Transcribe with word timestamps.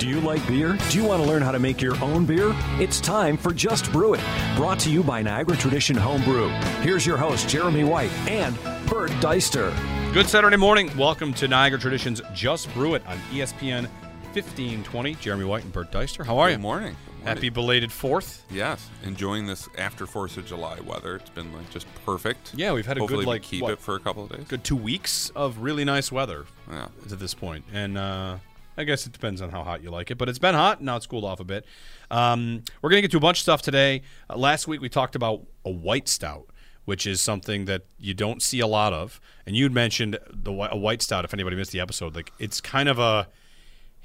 Do 0.00 0.08
you 0.08 0.20
like 0.20 0.44
beer? 0.48 0.76
Do 0.90 0.98
you 0.98 1.04
want 1.04 1.22
to 1.22 1.28
learn 1.28 1.42
how 1.42 1.52
to 1.52 1.60
make 1.60 1.80
your 1.80 1.96
own 2.02 2.26
beer? 2.26 2.50
It's 2.80 3.00
time 3.00 3.36
for 3.36 3.52
Just 3.54 3.92
Brew 3.92 4.14
It, 4.14 4.20
brought 4.56 4.80
to 4.80 4.90
you 4.90 5.04
by 5.04 5.22
Niagara 5.22 5.56
Tradition 5.56 5.96
Home 5.96 6.24
Brew. 6.24 6.48
Here's 6.82 7.06
your 7.06 7.16
host, 7.16 7.48
Jeremy 7.48 7.84
White 7.84 8.10
and 8.28 8.58
Bert 8.88 9.12
Deister. 9.20 9.72
Good 10.12 10.28
Saturday 10.28 10.56
morning. 10.56 10.90
Welcome 10.96 11.32
to 11.34 11.46
Niagara 11.46 11.78
Traditions 11.78 12.20
Just 12.32 12.72
Brew 12.74 12.94
It 12.94 13.06
on 13.06 13.16
E 13.32 13.38
ESPN 13.38 13.88
1520. 14.32 15.14
Jeremy 15.14 15.44
White 15.44 15.62
and 15.62 15.72
Bert 15.72 15.92
Deister. 15.92 16.24
How 16.24 16.38
are 16.38 16.50
you? 16.50 16.56
Good 16.56 16.62
morning. 16.62 16.96
Happy 17.24 17.48
belated 17.48 17.90
4th. 17.90 18.40
Yes, 18.50 18.88
enjoying 19.02 19.46
this 19.46 19.68
after 19.78 20.06
Fourth 20.06 20.36
of 20.36 20.46
July 20.46 20.78
weather. 20.80 21.16
It's 21.16 21.30
been 21.30 21.52
like 21.54 21.68
just 21.70 21.86
perfect. 22.04 22.52
Yeah, 22.54 22.72
we've 22.72 22.86
had 22.86 22.98
a 22.98 23.00
Hopefully 23.00 23.24
good 23.24 23.30
like 23.30 23.42
keep 23.42 23.62
what, 23.62 23.72
it 23.72 23.78
for 23.80 23.94
a 23.96 24.00
couple 24.00 24.24
of 24.24 24.30
days. 24.30 24.46
good 24.46 24.62
2 24.64 24.76
weeks 24.76 25.30
of 25.34 25.58
really 25.58 25.84
nice 25.84 26.12
weather 26.12 26.44
Yeah. 26.70 26.88
to 27.08 27.16
this 27.16 27.34
point. 27.34 27.64
And 27.72 27.96
uh 27.98 28.38
I 28.76 28.82
guess 28.82 29.06
it 29.06 29.12
depends 29.12 29.40
on 29.40 29.50
how 29.50 29.62
hot 29.62 29.84
you 29.84 29.90
like 29.90 30.10
it, 30.10 30.18
but 30.18 30.28
it's 30.28 30.40
been 30.40 30.54
hot. 30.56 30.82
Now 30.82 30.96
it's 30.96 31.06
cooled 31.06 31.24
off 31.24 31.38
a 31.38 31.44
bit. 31.44 31.64
Um, 32.10 32.64
we're 32.82 32.90
going 32.90 32.98
to 32.98 33.02
get 33.02 33.12
to 33.12 33.18
a 33.18 33.20
bunch 33.20 33.38
of 33.38 33.42
stuff 33.42 33.62
today. 33.62 34.02
Uh, 34.28 34.36
last 34.36 34.66
week 34.66 34.80
we 34.80 34.88
talked 34.88 35.14
about 35.14 35.42
a 35.64 35.70
white 35.70 36.08
stout, 36.08 36.48
which 36.84 37.06
is 37.06 37.20
something 37.20 37.66
that 37.66 37.82
you 38.00 38.14
don't 38.14 38.42
see 38.42 38.58
a 38.58 38.66
lot 38.66 38.92
of. 38.92 39.20
And 39.46 39.54
you'd 39.54 39.70
mentioned 39.72 40.18
the 40.28 40.50
a 40.50 40.76
white 40.76 41.02
stout. 41.02 41.24
If 41.24 41.32
anybody 41.32 41.54
missed 41.54 41.70
the 41.70 41.78
episode, 41.78 42.16
like 42.16 42.32
it's 42.40 42.60
kind 42.60 42.88
of 42.88 42.98
a 42.98 43.28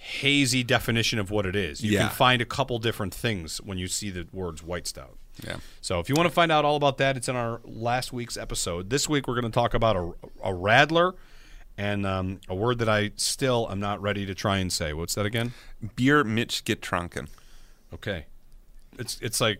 hazy 0.02 0.63
definition 0.63 1.20
of 1.20 1.30
what 1.30 1.45
it 1.45 1.55
is. 1.55 1.84
You 1.84 1.91
Yeah. 1.91 2.08
can 2.08 2.09
find 2.16 2.41
a 2.41 2.45
couple 2.45 2.80
different 2.80 3.13
things 3.13 3.58
when 3.59 3.77
you 3.77 3.88
see 3.88 4.09
the 4.09 4.27
words 4.31 4.63
white 4.63 4.88
stout. 4.88 5.17
Yeah. 5.45 5.58
So 5.81 5.99
if 5.99 6.08
you 6.09 6.16
want 6.16 6.27
to 6.27 6.34
find 6.34 6.52
out 6.52 6.63
all 6.66 6.75
about 6.77 6.98
that, 6.99 7.17
it's 7.17 7.27
in 7.27 7.35
our 7.35 7.59
last 7.66 8.12
week's 8.13 8.38
episode. 8.38 8.89
This 8.89 9.08
week 9.09 9.27
we're 9.27 9.39
going 9.39 9.52
to 9.52 9.55
talk 9.55 9.73
about 9.73 9.95
a, 9.98 10.02
a 10.44 10.52
radler 10.53 11.13
and 11.77 12.05
um, 12.05 12.39
a 12.49 12.55
word 12.55 12.80
that 12.80 12.89
I 12.89 13.12
still 13.17 13.67
am 13.70 13.80
not 13.80 14.02
ready 14.02 14.25
to 14.25 14.33
try 14.33 14.58
and 14.58 14.72
say. 14.72 14.94
What's 14.94 15.16
that 15.16 15.25
again? 15.25 15.53
Beer 15.95 16.23
Mitch 16.23 16.63
get 16.66 16.81
drunken. 16.81 17.28
Okay, 17.94 18.25
it's 18.97 19.17
it's 19.22 19.41
like 19.41 19.59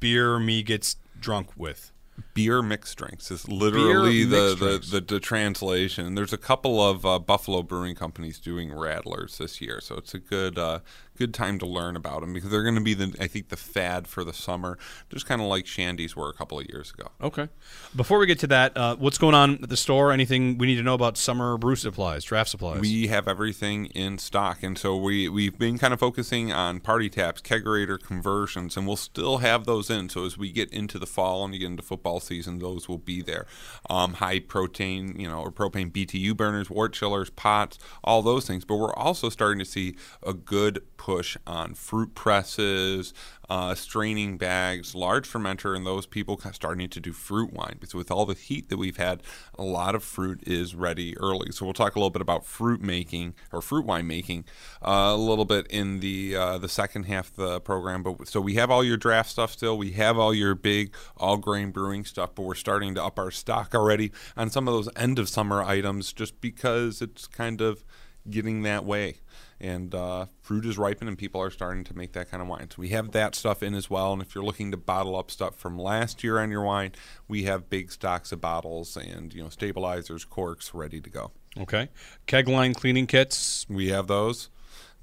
beer 0.00 0.38
me 0.38 0.62
gets 0.62 0.96
drunk 1.20 1.48
with. 1.56 1.90
Beer 2.34 2.62
mixed 2.62 2.98
drinks 2.98 3.30
is 3.30 3.48
literally 3.48 4.24
the, 4.24 4.56
the, 4.58 4.86
the, 4.90 5.00
the 5.00 5.20
translation. 5.20 6.16
There's 6.16 6.32
a 6.32 6.38
couple 6.38 6.82
of 6.82 7.06
uh, 7.06 7.20
Buffalo 7.20 7.62
brewing 7.62 7.94
companies 7.94 8.40
doing 8.40 8.70
radlers 8.70 9.38
this 9.38 9.60
year, 9.60 9.80
so 9.80 9.94
it's 9.94 10.14
a 10.14 10.18
good 10.18 10.58
uh, 10.58 10.80
good 11.16 11.32
time 11.32 11.58
to 11.60 11.66
learn 11.66 11.94
about 11.96 12.20
them 12.20 12.32
because 12.32 12.50
they're 12.50 12.62
going 12.64 12.74
to 12.74 12.80
be 12.80 12.94
the 12.94 13.14
I 13.20 13.26
think 13.26 13.48
the 13.48 13.56
fad 13.56 14.08
for 14.08 14.24
the 14.24 14.32
summer, 14.32 14.78
just 15.10 15.26
kind 15.26 15.40
of 15.40 15.46
like 15.46 15.64
shandies 15.64 16.16
were 16.16 16.28
a 16.28 16.32
couple 16.32 16.58
of 16.58 16.66
years 16.68 16.92
ago. 16.92 17.10
Okay. 17.22 17.48
Before 17.94 18.18
we 18.18 18.26
get 18.26 18.38
to 18.40 18.46
that, 18.48 18.76
uh, 18.76 18.96
what's 18.96 19.18
going 19.18 19.34
on 19.34 19.62
at 19.62 19.68
the 19.68 19.76
store? 19.76 20.12
Anything 20.12 20.58
we 20.58 20.66
need 20.66 20.76
to 20.76 20.82
know 20.82 20.94
about 20.94 21.16
summer 21.16 21.56
brew 21.56 21.76
supplies, 21.76 22.24
draft 22.24 22.50
supplies? 22.50 22.80
We 22.80 23.06
have 23.08 23.28
everything 23.28 23.86
in 23.86 24.18
stock, 24.18 24.62
and 24.62 24.76
so 24.76 24.96
we 24.96 25.28
we've 25.28 25.58
been 25.58 25.78
kind 25.78 25.94
of 25.94 26.00
focusing 26.00 26.52
on 26.52 26.80
party 26.80 27.08
taps, 27.08 27.40
kegerator 27.40 28.02
conversions, 28.02 28.76
and 28.76 28.86
we'll 28.86 28.96
still 28.96 29.38
have 29.38 29.66
those 29.66 29.90
in. 29.90 30.08
So 30.08 30.24
as 30.24 30.36
we 30.36 30.50
get 30.50 30.72
into 30.72 30.98
the 30.98 31.06
fall 31.06 31.44
and 31.44 31.54
you 31.54 31.60
get 31.60 31.70
into 31.70 31.82
football 31.82 32.20
season, 32.24 32.58
those 32.58 32.88
will 32.88 32.98
be 32.98 33.22
there. 33.22 33.46
Um, 33.88 34.14
high 34.14 34.40
protein, 34.40 35.18
you 35.18 35.28
know, 35.28 35.40
or 35.40 35.52
propane 35.52 35.90
BTU 35.90 36.36
burners, 36.36 36.70
wort 36.70 36.92
chillers, 36.92 37.30
pots, 37.30 37.78
all 38.02 38.22
those 38.22 38.46
things. 38.46 38.64
But 38.64 38.76
we're 38.76 38.94
also 38.94 39.28
starting 39.28 39.58
to 39.58 39.64
see 39.64 39.96
a 40.22 40.34
good 40.34 40.82
push 40.96 41.36
on 41.46 41.74
fruit 41.74 42.14
presses, 42.14 43.12
uh, 43.48 43.74
straining 43.74 44.36
bags, 44.36 44.94
large 44.94 45.28
fermenter, 45.28 45.76
and 45.76 45.86
those 45.86 46.06
people 46.06 46.40
starting 46.52 46.88
to 46.88 47.00
do 47.00 47.12
fruit 47.12 47.52
wine 47.52 47.76
because 47.80 47.94
with 47.94 48.10
all 48.10 48.26
the 48.26 48.34
heat 48.34 48.68
that 48.68 48.76
we've 48.76 48.96
had, 48.96 49.22
a 49.58 49.62
lot 49.62 49.94
of 49.94 50.02
fruit 50.02 50.42
is 50.46 50.74
ready 50.74 51.16
early. 51.18 51.52
So 51.52 51.64
we'll 51.64 51.74
talk 51.74 51.94
a 51.96 51.98
little 51.98 52.10
bit 52.10 52.22
about 52.22 52.44
fruit 52.44 52.80
making 52.80 53.34
or 53.52 53.60
fruit 53.60 53.84
wine 53.84 54.06
making 54.06 54.44
uh, 54.82 55.12
a 55.14 55.16
little 55.16 55.44
bit 55.44 55.66
in 55.68 56.00
the 56.00 56.36
uh, 56.36 56.58
the 56.58 56.68
second 56.68 57.04
half 57.04 57.30
of 57.30 57.36
the 57.36 57.60
program. 57.60 58.02
But 58.02 58.28
so 58.28 58.40
we 58.40 58.54
have 58.54 58.70
all 58.70 58.84
your 58.84 58.96
draft 58.96 59.30
stuff 59.30 59.52
still. 59.52 59.76
We 59.76 59.92
have 59.92 60.18
all 60.18 60.34
your 60.34 60.54
big 60.54 60.94
all 61.16 61.36
grain 61.36 61.70
brewing 61.70 62.04
stuff, 62.04 62.34
but 62.34 62.42
we're 62.42 62.54
starting 62.54 62.94
to 62.94 63.04
up 63.04 63.18
our 63.18 63.30
stock 63.30 63.74
already 63.74 64.12
on 64.36 64.50
some 64.50 64.68
of 64.68 64.74
those 64.74 64.88
end 64.96 65.18
of 65.18 65.28
summer 65.28 65.62
items 65.62 66.12
just 66.12 66.40
because 66.40 67.02
it's 67.02 67.26
kind 67.26 67.60
of 67.60 67.84
getting 68.30 68.62
that 68.62 68.84
way 68.84 69.16
and 69.64 69.94
uh, 69.94 70.26
fruit 70.42 70.66
is 70.66 70.76
ripening 70.76 71.08
and 71.08 71.18
people 71.18 71.40
are 71.40 71.50
starting 71.50 71.84
to 71.84 71.96
make 71.96 72.12
that 72.12 72.30
kind 72.30 72.42
of 72.42 72.48
wine. 72.48 72.68
So 72.70 72.76
we 72.78 72.90
have 72.90 73.12
that 73.12 73.34
stuff 73.34 73.62
in 73.62 73.74
as 73.74 73.88
well. 73.88 74.12
And 74.12 74.20
if 74.20 74.34
you're 74.34 74.44
looking 74.44 74.70
to 74.72 74.76
bottle 74.76 75.16
up 75.16 75.30
stuff 75.30 75.56
from 75.56 75.78
last 75.78 76.22
year 76.22 76.38
on 76.38 76.50
your 76.50 76.62
wine, 76.62 76.92
we 77.28 77.44
have 77.44 77.70
big 77.70 77.90
stocks 77.90 78.30
of 78.30 78.40
bottles 78.40 78.96
and 78.96 79.32
you 79.32 79.42
know 79.42 79.48
stabilizers, 79.48 80.24
corks 80.24 80.74
ready 80.74 81.00
to 81.00 81.08
go. 81.10 81.32
okay. 81.58 81.88
Keg 82.26 82.46
line 82.46 82.74
cleaning 82.74 83.06
kits. 83.06 83.66
We 83.68 83.88
have 83.88 84.06
those. 84.06 84.50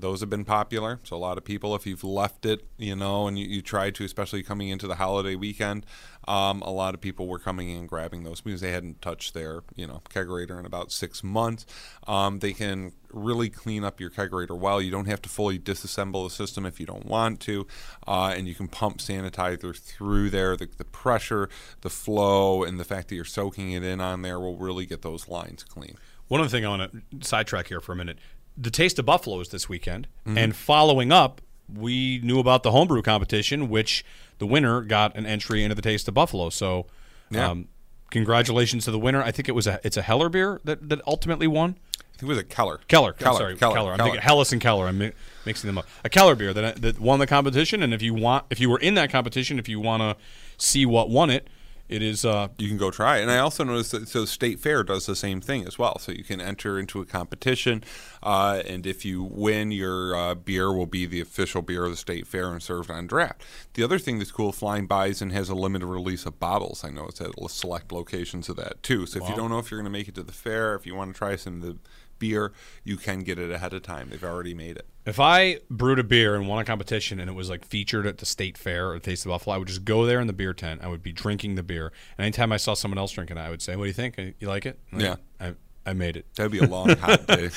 Those 0.01 0.19
have 0.19 0.29
been 0.29 0.45
popular. 0.45 0.99
So 1.03 1.15
a 1.15 1.17
lot 1.17 1.37
of 1.37 1.45
people, 1.45 1.75
if 1.75 1.85
you've 1.85 2.03
left 2.03 2.45
it, 2.45 2.65
you 2.77 2.95
know, 2.95 3.27
and 3.27 3.37
you, 3.37 3.47
you 3.47 3.61
tried 3.61 3.95
to, 3.95 4.03
especially 4.03 4.43
coming 4.43 4.69
into 4.69 4.87
the 4.87 4.95
holiday 4.95 5.35
weekend, 5.35 5.85
um, 6.27 6.61
a 6.61 6.71
lot 6.71 6.93
of 6.93 7.01
people 7.01 7.27
were 7.27 7.39
coming 7.39 7.69
in 7.69 7.87
grabbing 7.87 8.23
those 8.23 8.41
because 8.41 8.61
they 8.61 8.71
hadn't 8.71 9.01
touched 9.01 9.33
their, 9.33 9.61
you 9.75 9.87
know, 9.87 10.01
kegerator 10.09 10.59
in 10.59 10.65
about 10.65 10.91
six 10.91 11.23
months. 11.23 11.65
Um, 12.07 12.39
they 12.39 12.53
can 12.53 12.93
really 13.11 13.49
clean 13.49 13.83
up 13.83 13.99
your 13.99 14.09
kegerator 14.09 14.57
well. 14.57 14.81
You 14.81 14.91
don't 14.91 15.07
have 15.07 15.21
to 15.23 15.29
fully 15.29 15.59
disassemble 15.59 16.27
the 16.27 16.33
system 16.33 16.65
if 16.65 16.79
you 16.79 16.85
don't 16.85 17.05
want 17.05 17.39
to, 17.41 17.67
uh, 18.07 18.33
and 18.35 18.47
you 18.47 18.55
can 18.55 18.67
pump 18.67 18.97
sanitizer 18.99 19.77
through 19.77 20.29
there. 20.29 20.55
The, 20.57 20.67
the 20.77 20.85
pressure, 20.85 21.49
the 21.81 21.89
flow, 21.89 22.63
and 22.63 22.79
the 22.79 22.85
fact 22.85 23.09
that 23.09 23.15
you're 23.15 23.25
soaking 23.25 23.71
it 23.71 23.83
in 23.83 24.01
on 24.01 24.21
there 24.21 24.39
will 24.39 24.57
really 24.57 24.85
get 24.85 25.01
those 25.01 25.27
lines 25.27 25.63
clean. 25.63 25.97
One 26.27 26.39
other 26.39 26.49
thing 26.49 26.65
I 26.65 26.69
want 26.69 26.91
to 26.93 27.27
sidetrack 27.27 27.67
here 27.67 27.81
for 27.81 27.91
a 27.91 27.95
minute. 27.95 28.17
The 28.61 28.69
Taste 28.71 28.99
of 28.99 29.05
Buffalo 29.05 29.39
is 29.39 29.49
this 29.49 29.67
weekend, 29.67 30.07
Mm-hmm. 30.25 30.37
and 30.37 30.55
following 30.55 31.11
up, 31.11 31.41
we 31.73 32.19
knew 32.23 32.37
about 32.39 32.61
the 32.63 32.71
homebrew 32.71 33.01
competition, 33.01 33.69
which 33.69 34.05
the 34.37 34.45
winner 34.45 34.81
got 34.81 35.15
an 35.15 35.25
entry 35.25 35.63
into 35.63 35.73
the 35.75 35.81
Taste 35.81 36.07
of 36.07 36.13
Buffalo. 36.13 36.49
So, 36.49 36.85
Yeah. 37.31 37.49
um, 37.49 37.67
congratulations 38.11 38.85
to 38.85 38.91
the 38.91 38.99
winner. 38.99 39.23
I 39.23 39.31
think 39.31 39.47
it 39.49 39.53
was 39.53 39.67
a 39.67 39.79
it's 39.83 39.97
a 39.97 40.01
Heller 40.01 40.29
beer 40.29 40.59
that, 40.63 40.89
that 40.89 41.01
ultimately 41.07 41.47
won. 41.47 41.77
I 41.97 42.17
think 42.17 42.23
it 42.23 42.25
was 42.27 42.37
a 42.37 42.43
Keller. 42.43 42.79
Keller, 42.87 43.13
Keller, 43.13 43.31
I'm 43.31 43.37
sorry, 43.37 43.55
Keller, 43.55 43.75
Keller. 43.75 43.91
I'm 43.93 43.97
Keller. 43.97 44.09
thinking 44.11 44.21
Helles 44.21 44.51
and 44.51 44.61
Keller. 44.61 44.87
I'm 44.87 44.97
mi- 44.99 45.11
mixing 45.45 45.67
them 45.67 45.77
up. 45.79 45.87
A 46.03 46.09
Keller 46.09 46.35
beer 46.35 46.53
that 46.53 46.81
that 46.83 46.99
won 46.99 47.17
the 47.19 47.25
competition, 47.27 47.81
and 47.81 47.93
if 47.95 48.01
you 48.03 48.13
want, 48.13 48.45
if 48.51 48.59
you 48.59 48.69
were 48.69 48.77
in 48.79 48.93
that 48.95 49.09
competition, 49.09 49.57
if 49.57 49.67
you 49.67 49.79
want 49.79 50.01
to 50.01 50.17
see 50.63 50.85
what 50.85 51.09
won 51.09 51.29
it, 51.31 51.47
it 51.91 52.01
is 52.01 52.23
uh, 52.23 52.47
you 52.57 52.69
can 52.69 52.77
go 52.77 52.89
try 52.89 53.19
it. 53.19 53.23
And 53.23 53.29
I 53.29 53.39
also 53.39 53.65
noticed 53.65 53.91
that 53.91 54.07
so 54.07 54.23
State 54.23 54.59
Fair 54.59 54.81
does 54.83 55.05
the 55.05 55.15
same 55.15 55.41
thing 55.41 55.67
as 55.67 55.77
well. 55.77 55.99
So 55.99 56.13
you 56.13 56.23
can 56.23 56.39
enter 56.39 56.79
into 56.79 57.01
a 57.01 57.05
competition, 57.05 57.83
uh, 58.23 58.63
and 58.65 58.87
if 58.87 59.03
you 59.03 59.21
win, 59.23 59.71
your 59.71 60.15
uh, 60.15 60.35
beer 60.35 60.71
will 60.71 60.85
be 60.85 61.05
the 61.05 61.19
official 61.19 61.61
beer 61.61 61.83
of 61.85 61.91
the 61.91 61.97
State 61.97 62.25
Fair 62.25 62.51
and 62.53 62.63
served 62.63 62.89
on 62.89 63.07
draft. 63.07 63.43
The 63.73 63.83
other 63.83 63.99
thing 63.99 64.19
that's 64.19 64.31
cool, 64.31 64.53
Flying 64.53 64.87
Bison 64.87 65.31
has 65.31 65.49
a 65.49 65.55
limited 65.55 65.85
release 65.85 66.25
of 66.25 66.39
bottles. 66.39 66.83
I 66.85 66.89
know 66.89 67.05
it's 67.07 67.19
at 67.19 67.31
select 67.49 67.91
locations 67.91 68.47
of 68.47 68.55
that 68.55 68.81
too. 68.81 69.05
So 69.05 69.21
if 69.21 69.29
you 69.29 69.35
don't 69.35 69.49
know 69.49 69.59
if 69.59 69.69
you're 69.69 69.79
going 69.81 69.91
to 69.91 69.97
make 69.97 70.07
it 70.07 70.15
to 70.15 70.23
the 70.23 70.31
fair, 70.31 70.75
if 70.75 70.85
you 70.85 70.95
want 70.95 71.13
to 71.13 71.17
try 71.17 71.35
some 71.35 71.55
of 71.55 71.61
the 71.61 71.77
beer, 72.21 72.53
you 72.85 72.95
can 72.95 73.19
get 73.19 73.37
it 73.37 73.51
ahead 73.51 73.73
of 73.73 73.81
time. 73.83 74.09
They've 74.09 74.23
already 74.23 74.53
made 74.53 74.77
it. 74.77 74.85
If 75.05 75.19
I 75.19 75.57
brewed 75.69 75.97
a 75.99 76.03
beer 76.03 76.35
and 76.35 76.47
won 76.47 76.59
a 76.61 76.63
competition 76.63 77.19
and 77.19 77.27
it 77.29 77.33
was 77.33 77.49
like 77.49 77.65
featured 77.65 78.05
at 78.07 78.19
the 78.19 78.25
state 78.25 78.57
fair 78.57 78.91
or 78.91 78.99
Taste 78.99 79.25
of 79.25 79.31
Buffalo, 79.31 79.55
I 79.55 79.57
would 79.59 79.67
just 79.67 79.83
go 79.83 80.05
there 80.05 80.19
in 80.21 80.27
the 80.27 80.33
beer 80.33 80.53
tent. 80.53 80.81
I 80.83 80.87
would 80.87 81.01
be 81.03 81.11
drinking 81.11 81.55
the 81.55 81.63
beer, 81.63 81.91
and 82.17 82.23
anytime 82.25 82.51
I 82.53 82.57
saw 82.57 82.75
someone 82.75 82.99
else 82.99 83.11
drinking 83.11 83.37
it, 83.37 83.41
I 83.41 83.49
would 83.49 83.61
say, 83.63 83.75
"What 83.75 83.83
do 83.85 83.87
you 83.87 83.93
think? 83.93 84.17
You 84.39 84.47
like 84.47 84.65
it?" 84.65 84.79
Like, 84.93 85.01
Yeah. 85.01 85.15
I, 85.41 85.53
I 85.85 85.93
made 85.93 86.15
it. 86.15 86.27
That'd 86.35 86.51
be 86.51 86.59
a 86.59 86.67
long 86.67 86.95
hot 86.95 87.25
day. 87.27 87.49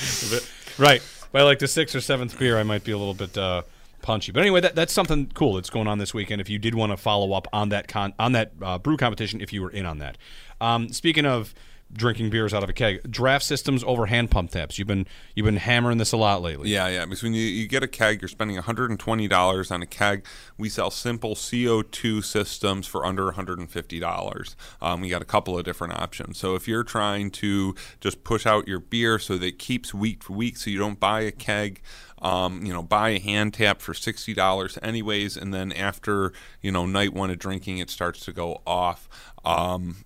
Right. 0.78 1.02
By 1.32 1.42
like 1.42 1.58
the 1.58 1.68
sixth 1.68 1.94
or 1.94 2.00
seventh 2.00 2.38
beer, 2.38 2.58
I 2.58 2.62
might 2.62 2.82
be 2.84 2.92
a 2.92 2.98
little 2.98 3.12
bit 3.14 3.36
uh, 3.36 3.62
punchy. 4.00 4.32
But 4.32 4.40
anyway, 4.40 4.60
that, 4.62 4.74
that's 4.74 4.92
something 4.92 5.30
cool 5.34 5.54
that's 5.54 5.68
going 5.70 5.86
on 5.88 5.98
this 5.98 6.14
weekend. 6.14 6.40
If 6.40 6.48
you 6.48 6.58
did 6.58 6.74
want 6.74 6.92
to 6.92 6.96
follow 6.96 7.32
up 7.34 7.46
on 7.52 7.68
that 7.68 7.88
con- 7.88 8.14
on 8.18 8.32
that 8.32 8.52
uh, 8.62 8.78
brew 8.78 8.96
competition, 8.96 9.40
if 9.42 9.52
you 9.52 9.60
were 9.62 9.70
in 9.70 9.84
on 9.84 9.98
that. 9.98 10.16
Um, 10.60 10.88
speaking 10.92 11.26
of 11.26 11.52
drinking 11.94 12.30
beers 12.30 12.52
out 12.52 12.62
of 12.62 12.68
a 12.68 12.72
keg, 12.72 13.10
draft 13.10 13.44
systems 13.44 13.84
over 13.84 14.06
hand 14.06 14.30
pump 14.30 14.50
taps. 14.50 14.78
You've 14.78 14.88
been 14.88 15.06
you've 15.34 15.44
been 15.44 15.56
hammering 15.56 15.98
this 15.98 16.12
a 16.12 16.16
lot 16.16 16.42
lately. 16.42 16.70
Yeah, 16.70 16.88
yeah. 16.88 17.04
Because 17.04 17.22
when 17.22 17.34
you, 17.34 17.42
you 17.42 17.66
get 17.66 17.82
a 17.82 17.88
keg, 17.88 18.20
you're 18.20 18.28
spending 18.28 18.56
$120 18.56 19.70
on 19.70 19.82
a 19.82 19.86
keg. 19.86 20.26
We 20.58 20.68
sell 20.68 20.90
simple 20.90 21.34
CO2 21.34 22.24
systems 22.24 22.86
for 22.86 23.06
under 23.06 23.30
$150. 23.30 24.54
Um, 24.80 25.00
we 25.00 25.08
got 25.08 25.22
a 25.22 25.26
couple 25.26 25.58
of 25.58 25.64
different 25.64 25.94
options. 25.94 26.38
So 26.38 26.54
if 26.54 26.68
you're 26.68 26.84
trying 26.84 27.30
to 27.32 27.74
just 28.00 28.24
push 28.24 28.46
out 28.46 28.68
your 28.68 28.80
beer 28.80 29.18
so 29.18 29.38
that 29.38 29.46
it 29.46 29.58
keeps 29.58 29.94
week 29.94 30.22
for 30.22 30.32
week, 30.32 30.56
so 30.56 30.70
you 30.70 30.78
don't 30.78 31.00
buy 31.00 31.20
a 31.20 31.32
keg. 31.32 31.80
Um, 32.22 32.64
you 32.64 32.72
know, 32.72 32.82
buy 32.82 33.10
a 33.10 33.20
hand 33.20 33.52
tap 33.52 33.82
for 33.82 33.92
sixty 33.92 34.32
dollars, 34.32 34.78
anyways, 34.80 35.36
and 35.36 35.52
then 35.52 35.72
after 35.72 36.32
you 36.62 36.72
know 36.72 36.86
night 36.86 37.12
one 37.12 37.28
of 37.28 37.38
drinking, 37.38 37.78
it 37.78 37.90
starts 37.90 38.24
to 38.24 38.32
go 38.32 38.62
off. 38.66 39.10
Um, 39.44 39.96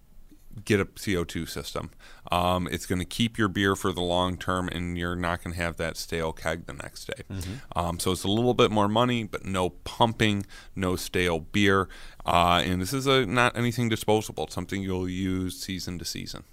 get 0.65 0.81
a 0.81 0.85
CO2 0.85 1.49
system. 1.49 1.91
Um, 2.31 2.69
it's 2.71 2.85
going 2.87 2.99
to 2.99 3.05
keep 3.05 3.39
your 3.39 3.49
beer 3.49 3.75
for 3.75 3.93
the 3.93 4.01
long 4.03 4.37
term, 4.37 4.69
and 4.69 4.99
you're 4.99 5.17
not 5.17 5.43
going 5.43 5.55
to 5.55 5.61
have 5.63 5.77
that 5.79 5.97
stale 5.97 6.33
keg 6.33 6.67
the 6.67 6.73
next 6.75 7.07
day. 7.07 7.23
Um, 7.75 7.99
so 7.99 8.13
it's 8.13 8.25
a 8.25 8.29
little 8.29 8.55
bit 8.55 8.71
more 8.71 8.89
money, 8.89 9.25
but 9.25 9.45
no 9.45 9.71
pumping, 9.71 10.45
no 10.77 10.95
stale 10.97 11.41
beer. 11.41 11.89
Uh, 12.27 12.63
and 12.65 12.81
this 12.83 12.93
is 12.93 13.07
a 13.07 13.25
not 13.25 13.57
anything 13.57 13.89
disposable. 13.89 14.45
It's 14.45 14.55
something 14.55 14.83
you'll 14.83 15.09
use 15.09 15.59
season 15.59 15.99
to 15.99 16.05
season. 16.05 16.45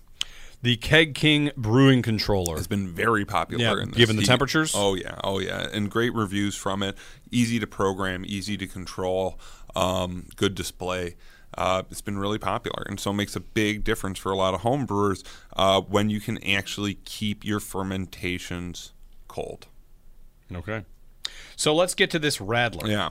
the 0.61 0.77
Keg 0.77 1.13
King 1.13 1.51
Brewing 1.57 2.01
Controller. 2.01 2.55
has 2.55 2.65
been 2.67 2.87
very 2.87 3.25
popular. 3.25 3.63
Yeah, 3.63 3.83
in 3.83 3.89
this. 3.89 3.97
given 3.97 4.15
the 4.15 4.21
You- 4.21 4.27
temperatures? 4.27 4.71
Oh 4.75 4.95
yeah, 4.95 5.19
oh 5.23 5.39
yeah, 5.39 5.67
and 5.73 5.91
great 5.91 6.13
reviews 6.13 6.55
from 6.55 6.81
it. 6.81 6.95
Easy 7.31 7.59
to 7.59 7.67
program, 7.67 8.23
easy 8.25 8.55
to 8.57 8.65
control, 8.65 9.37
um, 9.75 10.27
good 10.37 10.55
display. 10.55 11.15
Uh, 11.57 11.83
it's 11.89 12.01
been 12.01 12.17
really 12.17 12.39
popular, 12.39 12.83
and 12.87 12.99
so 12.99 13.11
it 13.11 13.15
makes 13.15 13.35
a 13.35 13.39
big 13.39 13.83
difference 13.83 14.19
for 14.19 14.31
a 14.31 14.35
lot 14.35 14.53
of 14.53 14.61
home 14.61 14.85
brewers 14.85 15.23
uh, 15.55 15.81
when 15.81 16.09
you 16.09 16.19
can 16.19 16.43
actually 16.43 16.95
keep 17.05 17.45
your 17.45 17.59
fermentations 17.59 18.91
cold. 19.27 19.67
Okay. 20.53 20.83
So 21.55 21.73
let's 21.73 21.95
get 21.95 22.09
to 22.11 22.19
this 22.19 22.37
Radler. 22.37 22.87
Yeah, 22.87 23.09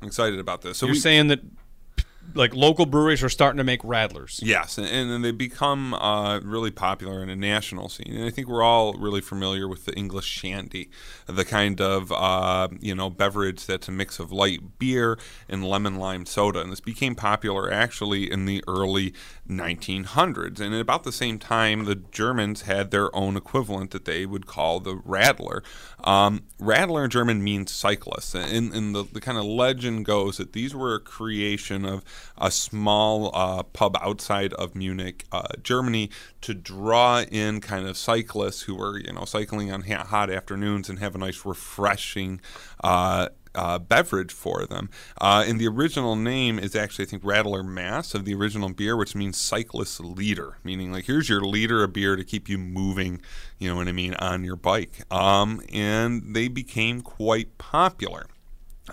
I'm 0.00 0.08
excited 0.08 0.38
about 0.38 0.62
this. 0.62 0.78
So 0.78 0.86
You're 0.86 0.94
we, 0.94 1.00
saying 1.00 1.28
that 1.28 1.40
like 2.34 2.54
local 2.54 2.86
breweries 2.86 3.22
are 3.22 3.28
starting 3.28 3.58
to 3.58 3.64
make 3.64 3.82
radlers. 3.82 4.40
Yes, 4.42 4.78
and, 4.78 4.86
and 4.86 5.24
they 5.24 5.32
become 5.32 5.94
uh, 5.94 6.40
really 6.40 6.70
popular 6.70 7.22
in 7.22 7.28
a 7.28 7.36
national 7.36 7.88
scene. 7.88 8.14
And 8.14 8.24
I 8.24 8.30
think 8.30 8.48
we're 8.48 8.62
all 8.62 8.94
really 8.94 9.20
familiar 9.20 9.66
with 9.66 9.84
the 9.84 9.92
English 9.94 10.26
shandy, 10.26 10.90
the 11.26 11.44
kind 11.44 11.80
of 11.80 12.12
uh, 12.12 12.68
you 12.80 12.94
know 12.94 13.10
beverage 13.10 13.66
that's 13.66 13.88
a 13.88 13.92
mix 13.92 14.18
of 14.18 14.32
light 14.32 14.78
beer 14.78 15.18
and 15.48 15.64
lemon 15.64 15.96
lime 15.96 16.26
soda. 16.26 16.60
And 16.60 16.70
this 16.70 16.80
became 16.80 17.14
popular 17.14 17.72
actually 17.72 18.30
in 18.30 18.44
the 18.46 18.62
early 18.68 19.14
1900s. 19.48 20.60
And 20.60 20.74
at 20.74 20.80
about 20.80 21.04
the 21.04 21.12
same 21.12 21.38
time, 21.38 21.84
the 21.84 21.96
Germans 21.96 22.62
had 22.62 22.90
their 22.90 23.14
own 23.14 23.36
equivalent 23.36 23.90
that 23.90 24.04
they 24.04 24.26
would 24.26 24.46
call 24.46 24.80
the 24.80 24.96
radler. 24.96 25.62
Um, 26.04 26.42
Radler 26.60 27.04
in 27.04 27.10
German 27.10 27.42
means 27.42 27.72
cyclist, 27.72 28.34
and, 28.34 28.72
and 28.74 28.94
the, 28.94 29.04
the 29.04 29.20
kind 29.20 29.38
of 29.38 29.44
legend 29.44 30.04
goes 30.04 30.36
that 30.36 30.52
these 30.52 30.74
were 30.74 30.94
a 30.94 31.00
creation 31.00 31.86
of 31.86 32.04
a 32.38 32.50
small 32.50 33.30
uh, 33.34 33.62
pub 33.62 33.96
outside 34.00 34.52
of 34.54 34.74
Munich, 34.74 35.24
uh, 35.32 35.48
Germany, 35.62 36.10
to 36.42 36.54
draw 36.54 37.22
in 37.30 37.60
kind 37.60 37.86
of 37.86 37.96
cyclists 37.96 38.62
who 38.62 38.76
were, 38.76 38.98
you 38.98 39.12
know, 39.12 39.24
cycling 39.24 39.70
on 39.72 39.82
hot 39.82 40.30
afternoons 40.30 40.88
and 40.88 40.98
have 40.98 41.14
a 41.14 41.18
nice, 41.18 41.44
refreshing. 41.44 42.40
Uh, 42.82 43.28
uh, 43.54 43.78
beverage 43.78 44.32
for 44.32 44.66
them. 44.66 44.88
Uh, 45.20 45.44
and 45.46 45.60
the 45.60 45.66
original 45.66 46.16
name 46.16 46.58
is 46.58 46.76
actually, 46.76 47.06
I 47.06 47.08
think, 47.08 47.22
Radler 47.22 47.64
Mass 47.64 48.14
of 48.14 48.24
the 48.24 48.34
original 48.34 48.68
beer, 48.70 48.96
which 48.96 49.14
means 49.14 49.38
cyclist 49.38 50.00
leader, 50.00 50.58
meaning 50.62 50.92
like 50.92 51.06
here's 51.06 51.28
your 51.28 51.40
leader 51.40 51.82
of 51.82 51.92
beer 51.92 52.16
to 52.16 52.24
keep 52.24 52.48
you 52.48 52.58
moving, 52.58 53.20
you 53.58 53.68
know 53.68 53.76
what 53.76 53.88
I 53.88 53.92
mean, 53.92 54.14
on 54.14 54.44
your 54.44 54.56
bike. 54.56 55.02
Um, 55.12 55.60
and 55.72 56.34
they 56.34 56.48
became 56.48 57.00
quite 57.00 57.58
popular. 57.58 58.26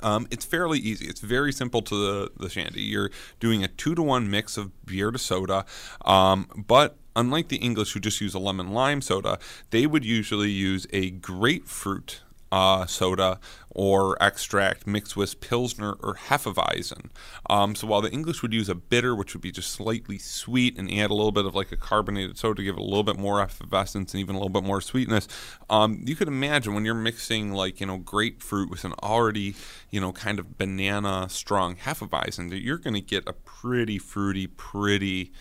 Um, 0.02 0.28
it's 0.32 0.46
fairly 0.46 0.80
easy. 0.80 1.08
It's 1.08 1.22
very 1.22 1.52
simple 1.52 1.82
to 1.84 1.96
the, 1.96 2.32
the 2.38 2.50
shandy. 2.50 2.82
You're 2.82 3.12
doing 3.40 3.64
a 3.64 3.68
two 3.68 3.96
to 3.96 4.02
one 4.02 4.30
mix 4.30 4.58
of 4.58 4.72
beer 4.86 5.12
to 5.12 5.20
soda, 5.20 5.66
um, 6.06 6.48
but 6.56 6.98
unlike 7.16 7.48
the 7.50 7.58
English 7.58 7.94
who 7.94 8.00
just 8.00 8.22
use 8.22 8.34
a 8.34 8.40
lemon 8.40 8.72
lime 8.72 9.02
soda, 9.02 9.40
they 9.72 9.86
would 9.88 10.06
usually 10.06 10.52
use 10.52 10.88
a 10.94 11.10
grapefruit 11.10 12.22
uh, 12.52 12.86
soda 12.86 13.40
or 13.70 14.18
extract 14.22 14.88
mixed 14.88 15.16
with 15.16 15.40
Pilsner 15.40 15.94
or 16.02 16.16
Hefeweizen. 16.16 17.10
Um, 17.50 17.76
so 17.76 17.86
while 17.86 18.02
the 18.02 18.12
English 18.12 18.42
would 18.42 18.54
use 18.54 18.70
a 18.70 18.76
bitter, 18.76 19.16
which 19.16 19.34
would 19.34 19.42
be 19.42 19.52
just 19.52 19.72
slightly 19.72 20.18
sweet, 20.18 20.78
and 20.78 20.92
add 20.92 21.12
a 21.12 21.14
little 21.14 21.32
bit 21.32 21.46
of 21.46 21.54
like 21.54 21.72
a 21.72 21.78
carbonated 21.78 22.38
soda 22.38 22.56
to 22.58 22.64
give 22.64 22.76
it 22.76 22.82
a 22.82 22.84
little 22.84 23.04
bit 23.04 23.18
more 23.18 23.42
effervescence 23.42 24.14
and 24.14 24.22
even 24.22 24.36
a 24.36 24.40
little 24.40 24.50
bit 24.50 24.64
more 24.64 24.82
sweetness, 24.82 25.28
um, 25.70 26.02
you 26.06 26.16
could 26.16 26.28
imagine 26.28 26.74
when 26.74 26.86
you're 26.86 26.96
mixing 26.96 27.52
like 27.52 27.80
you 27.80 27.86
know 27.86 27.98
grapefruit 27.98 28.70
with 28.70 28.84
an 28.84 28.94
already 29.04 29.56
you 29.92 30.02
know 30.02 30.12
kind 30.12 30.40
of 30.40 30.58
banana 30.58 31.28
strong 31.30 31.76
Hefeweizen, 31.76 32.50
that 32.50 32.62
you're 32.62 32.78
going 32.78 32.96
to 32.96 33.02
get 33.02 33.28
a 33.28 33.34
pretty 33.34 33.98
fruity, 33.98 34.48
pretty 34.48 35.32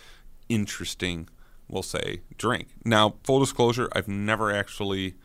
interesting, 0.49 1.27
we'll 1.67 1.83
say, 1.83 2.21
drink. 2.37 2.67
Now, 2.85 3.15
full 3.23 3.39
disclosure, 3.39 3.89
I've 3.93 4.07
never 4.07 4.51
actually 4.51 5.15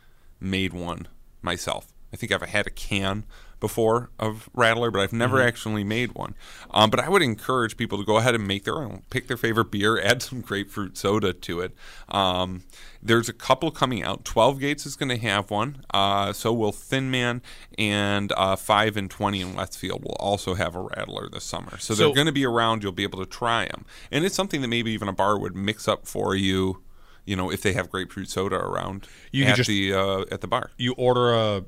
made 0.40 0.72
one 0.72 1.08
myself. 1.42 1.92
I 2.12 2.16
think 2.16 2.30
I've 2.30 2.42
had 2.42 2.66
a 2.66 2.70
can 2.70 3.24
before 3.58 4.10
of 4.18 4.50
Radler, 4.54 4.92
but 4.92 5.00
I've 5.00 5.12
never 5.12 5.40
actually 5.40 5.84
made 5.84 6.12
one. 6.14 6.34
Um, 6.72 6.90
but 6.90 6.98
I 7.00 7.08
would 7.08 7.22
encourage 7.22 7.76
people 7.76 7.96
to 7.96 8.04
go 8.04 8.18
ahead 8.18 8.34
and 8.34 8.46
make 8.46 8.64
their 8.64 8.78
own, 8.82 9.04
pick 9.08 9.28
their 9.28 9.36
favorite 9.36 9.70
beer, 9.70 9.98
add 10.04 10.20
some 10.20 10.40
grapefruit 10.40 10.98
soda 10.98 11.32
to 11.32 11.60
it. 11.60 11.72
Um, 12.08 12.64
there's 13.00 13.28
a 13.28 13.32
couple 13.32 13.70
coming 13.70 14.02
out. 14.02 14.24
12 14.24 14.58
Gates 14.58 14.84
is 14.84 14.94
going 14.96 15.08
to 15.08 15.16
have 15.16 15.50
one. 15.50 15.84
Uh, 15.94 16.32
so 16.32 16.52
will 16.52 16.72
Thin 16.72 17.10
Man, 17.10 17.40
and 17.78 18.32
uh, 18.36 18.56
5 18.56 18.96
and 18.96 19.08
20 19.10 19.40
in 19.40 19.54
Westfield 19.54 20.02
will 20.02 20.16
also 20.18 20.54
have 20.54 20.74
a 20.74 20.82
Radler 20.82 21.30
this 21.30 21.44
summer. 21.44 21.78
So, 21.78 21.94
So- 21.94 22.06
they're 22.06 22.14
going 22.14 22.26
to 22.26 22.32
be 22.32 22.44
around. 22.44 22.82
You'll 22.82 22.92
be 22.92 23.04
able 23.04 23.20
to 23.20 23.26
try 23.26 23.66
them. 23.68 23.86
And 24.10 24.24
it's 24.24 24.34
something 24.34 24.60
that 24.60 24.68
maybe 24.68 24.90
even 24.90 25.08
a 25.08 25.12
bar 25.14 25.38
would 25.38 25.56
mix 25.56 25.88
up 25.88 26.06
for 26.06 26.34
you. 26.34 26.82
You 27.24 27.36
know, 27.36 27.50
if 27.50 27.62
they 27.62 27.72
have 27.74 27.88
grapefruit 27.90 28.28
soda 28.28 28.56
around 28.56 29.06
You 29.30 29.44
at 29.44 29.56
just- 29.56 29.68
the 29.68 29.92
uh, 29.94 30.24
at 30.30 30.40
the 30.40 30.48
bar, 30.48 30.70
You 30.76 30.92
order 30.94 31.32
a 31.34 31.64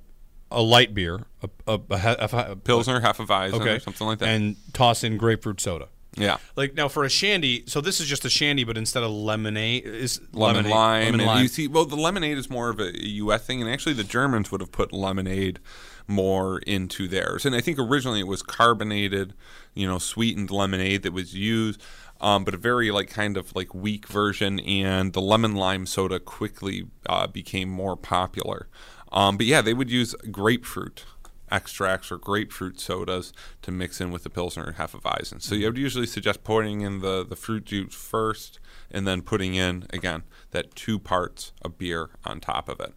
a 0.51 0.63
light 0.63 0.95
beer, 0.95 1.23
a, 1.43 1.49
a, 1.67 1.81
a, 1.91 2.29
a, 2.33 2.53
a 2.53 2.57
Pilsner, 2.57 3.01
Hefeweizen, 3.01 3.55
okay, 3.55 3.75
or 3.77 3.81
something 3.81 4.07
like 4.07 4.19
that. 4.21 4.29
and 4.29 4.57
toss 4.73 5.03
in 5.03 5.17
grapefruit 5.17 5.61
soda. 5.61 5.89
yeah, 6.17 6.37
Like 6.55 6.75
now 6.75 6.87
for 6.87 7.03
a 7.03 7.09
shandy, 7.09 7.65
so 7.67 7.81
this 7.81 7.99
is 8.01 8.07
just 8.07 8.25
a 8.25 8.31
shandy, 8.31 8.63
but 8.63 8.77
instead 8.77 9.03
of 9.03 9.11
lemonade 9.11 9.85
is 9.85 10.21
lemon 10.33 10.57
lemonade- 10.67 10.71
lime. 10.73 11.05
lemon 11.07 11.21
and 11.21 11.27
lime. 11.27 11.43
You 11.43 11.49
see, 11.49 11.67
well, 11.67 11.87
the 11.87 11.97
lemonade 11.97 12.39
is 12.39 12.49
more 12.49 12.69
of 12.69 12.79
a 12.79 12.93
U.S. 13.05 13.45
thing, 13.45 13.63
and 13.63 13.69
actually, 13.71 13.95
the 13.95 14.05
Germans 14.05 14.53
would 14.53 14.61
have 14.61 14.71
put 14.71 14.93
lemonade 14.93 15.59
more 16.07 16.59
into 16.61 17.09
theirs. 17.09 17.47
And 17.47 17.55
I 17.55 17.61
think 17.61 17.79
originally 17.79 18.21
it 18.21 18.27
was 18.27 18.43
carbonated, 18.43 19.35
you 19.75 19.87
know, 19.87 19.99
sweetened 19.99 20.51
lemonade 20.51 21.03
that 21.03 21.13
was 21.13 21.35
used. 21.35 21.83
Um, 22.21 22.45
but 22.45 22.55
a 22.55 22.59
very 22.59 22.91
like 22.91 23.11
kind 23.11 23.37
of 23.37 23.55
like 23.55 23.75
weak 23.75 24.07
version, 24.07 24.61
and 24.61 25.13
the 25.13 25.21
lemon 25.21 25.55
lime 25.57 25.85
soda 25.85 26.21
quickly 26.21 26.87
uh, 27.07 27.27
became 27.27 27.69
more 27.69 27.97
popular. 27.97 28.69
Um, 29.13 29.37
but 29.37 29.47
yeah, 29.47 29.61
they 29.61 29.75
would 29.75 29.91
use 29.91 30.15
grapefruit 30.31 31.05
extracts 31.51 32.11
or 32.11 32.19
grapefruit 32.19 32.81
sodas 32.81 33.33
to 33.63 33.71
mix 33.71 34.01
in 34.01 34.11
with 34.11 34.23
the 34.23 34.31
Pilsner 34.31 34.65
and 34.65 34.77
Hefeweizen. 34.77 35.43
So 35.43 35.55
you 35.55 35.67
would 35.67 35.79
usually 35.79 36.07
suggest 36.07 36.45
pouring 36.45 36.81
in 36.81 37.01
the, 37.01 37.25
the 37.25 37.37
fruit 37.37 37.65
juice 37.65 37.95
first 37.95 38.59
and 38.91 39.07
then 39.07 39.23
putting 39.23 39.55
in, 39.55 39.87
again, 39.91 40.25
that 40.51 40.75
two 40.75 40.99
parts 40.99 41.53
of 41.63 41.79
beer 41.79 42.11
on 42.25 42.41
top 42.41 42.69
of 42.69 42.81
it. 42.81 42.95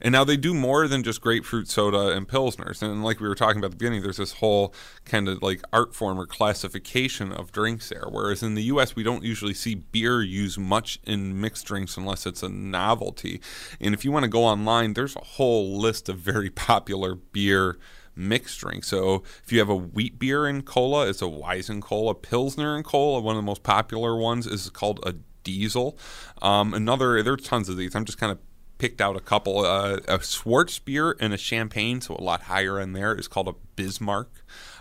And 0.00 0.12
now 0.12 0.24
they 0.24 0.36
do 0.36 0.54
more 0.54 0.86
than 0.86 1.02
just 1.02 1.20
grapefruit 1.20 1.68
soda 1.68 2.08
and 2.08 2.28
pilsners. 2.28 2.82
And 2.82 3.02
like 3.02 3.20
we 3.20 3.28
were 3.28 3.34
talking 3.34 3.58
about 3.58 3.66
at 3.66 3.70
the 3.72 3.76
beginning, 3.76 4.02
there's 4.02 4.18
this 4.18 4.34
whole 4.34 4.74
kind 5.04 5.28
of 5.28 5.42
like 5.42 5.62
art 5.72 5.94
form 5.94 6.20
or 6.20 6.26
classification 6.26 7.32
of 7.32 7.52
drinks 7.52 7.88
there. 7.88 8.06
Whereas 8.08 8.42
in 8.42 8.54
the 8.54 8.62
U.S., 8.64 8.94
we 8.94 9.02
don't 9.02 9.24
usually 9.24 9.54
see 9.54 9.74
beer 9.74 10.22
used 10.22 10.58
much 10.58 11.00
in 11.04 11.40
mixed 11.40 11.66
drinks 11.66 11.96
unless 11.96 12.26
it's 12.26 12.42
a 12.42 12.48
novelty. 12.48 13.40
And 13.80 13.94
if 13.94 14.04
you 14.04 14.12
want 14.12 14.24
to 14.24 14.30
go 14.30 14.44
online, 14.44 14.94
there's 14.94 15.16
a 15.16 15.24
whole 15.24 15.78
list 15.78 16.08
of 16.08 16.18
very 16.18 16.50
popular 16.68 17.14
beer 17.14 17.78
mixed 18.14 18.60
drink. 18.60 18.84
So 18.84 19.22
if 19.44 19.52
you 19.52 19.60
have 19.60 19.68
a 19.68 19.76
wheat 19.76 20.18
beer 20.18 20.46
and 20.46 20.64
cola, 20.64 21.08
it's 21.08 21.22
a 21.22 21.26
Weizen 21.26 21.80
cola. 21.80 22.14
Pilsner 22.14 22.74
and 22.74 22.84
cola, 22.84 23.20
one 23.20 23.36
of 23.36 23.38
the 23.38 23.46
most 23.46 23.62
popular 23.62 24.16
ones, 24.16 24.46
is 24.46 24.68
called 24.70 25.00
a 25.06 25.14
diesel. 25.44 25.96
Um, 26.42 26.74
another, 26.74 27.22
there's 27.22 27.42
tons 27.42 27.68
of 27.68 27.76
these. 27.76 27.94
I'm 27.94 28.04
just 28.04 28.18
kind 28.18 28.32
of 28.32 28.38
picked 28.78 29.00
out 29.00 29.16
a 29.16 29.20
couple. 29.20 29.64
Uh, 29.64 29.98
a 30.08 30.20
Schwarz 30.20 30.78
beer 30.78 31.16
and 31.20 31.34
a 31.34 31.38
champagne, 31.38 32.00
so 32.00 32.16
a 32.16 32.22
lot 32.22 32.42
higher 32.42 32.80
in 32.80 32.92
there, 32.92 33.14
is 33.14 33.28
called 33.28 33.48
a 33.48 33.54
Bismarck. 33.76 34.30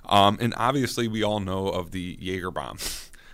Um, 0.05 0.37
and 0.39 0.53
obviously, 0.57 1.07
we 1.07 1.23
all 1.23 1.39
know 1.39 1.67
of 1.67 1.91
the 1.91 2.17
Jaeger 2.19 2.51
bomb. 2.51 2.77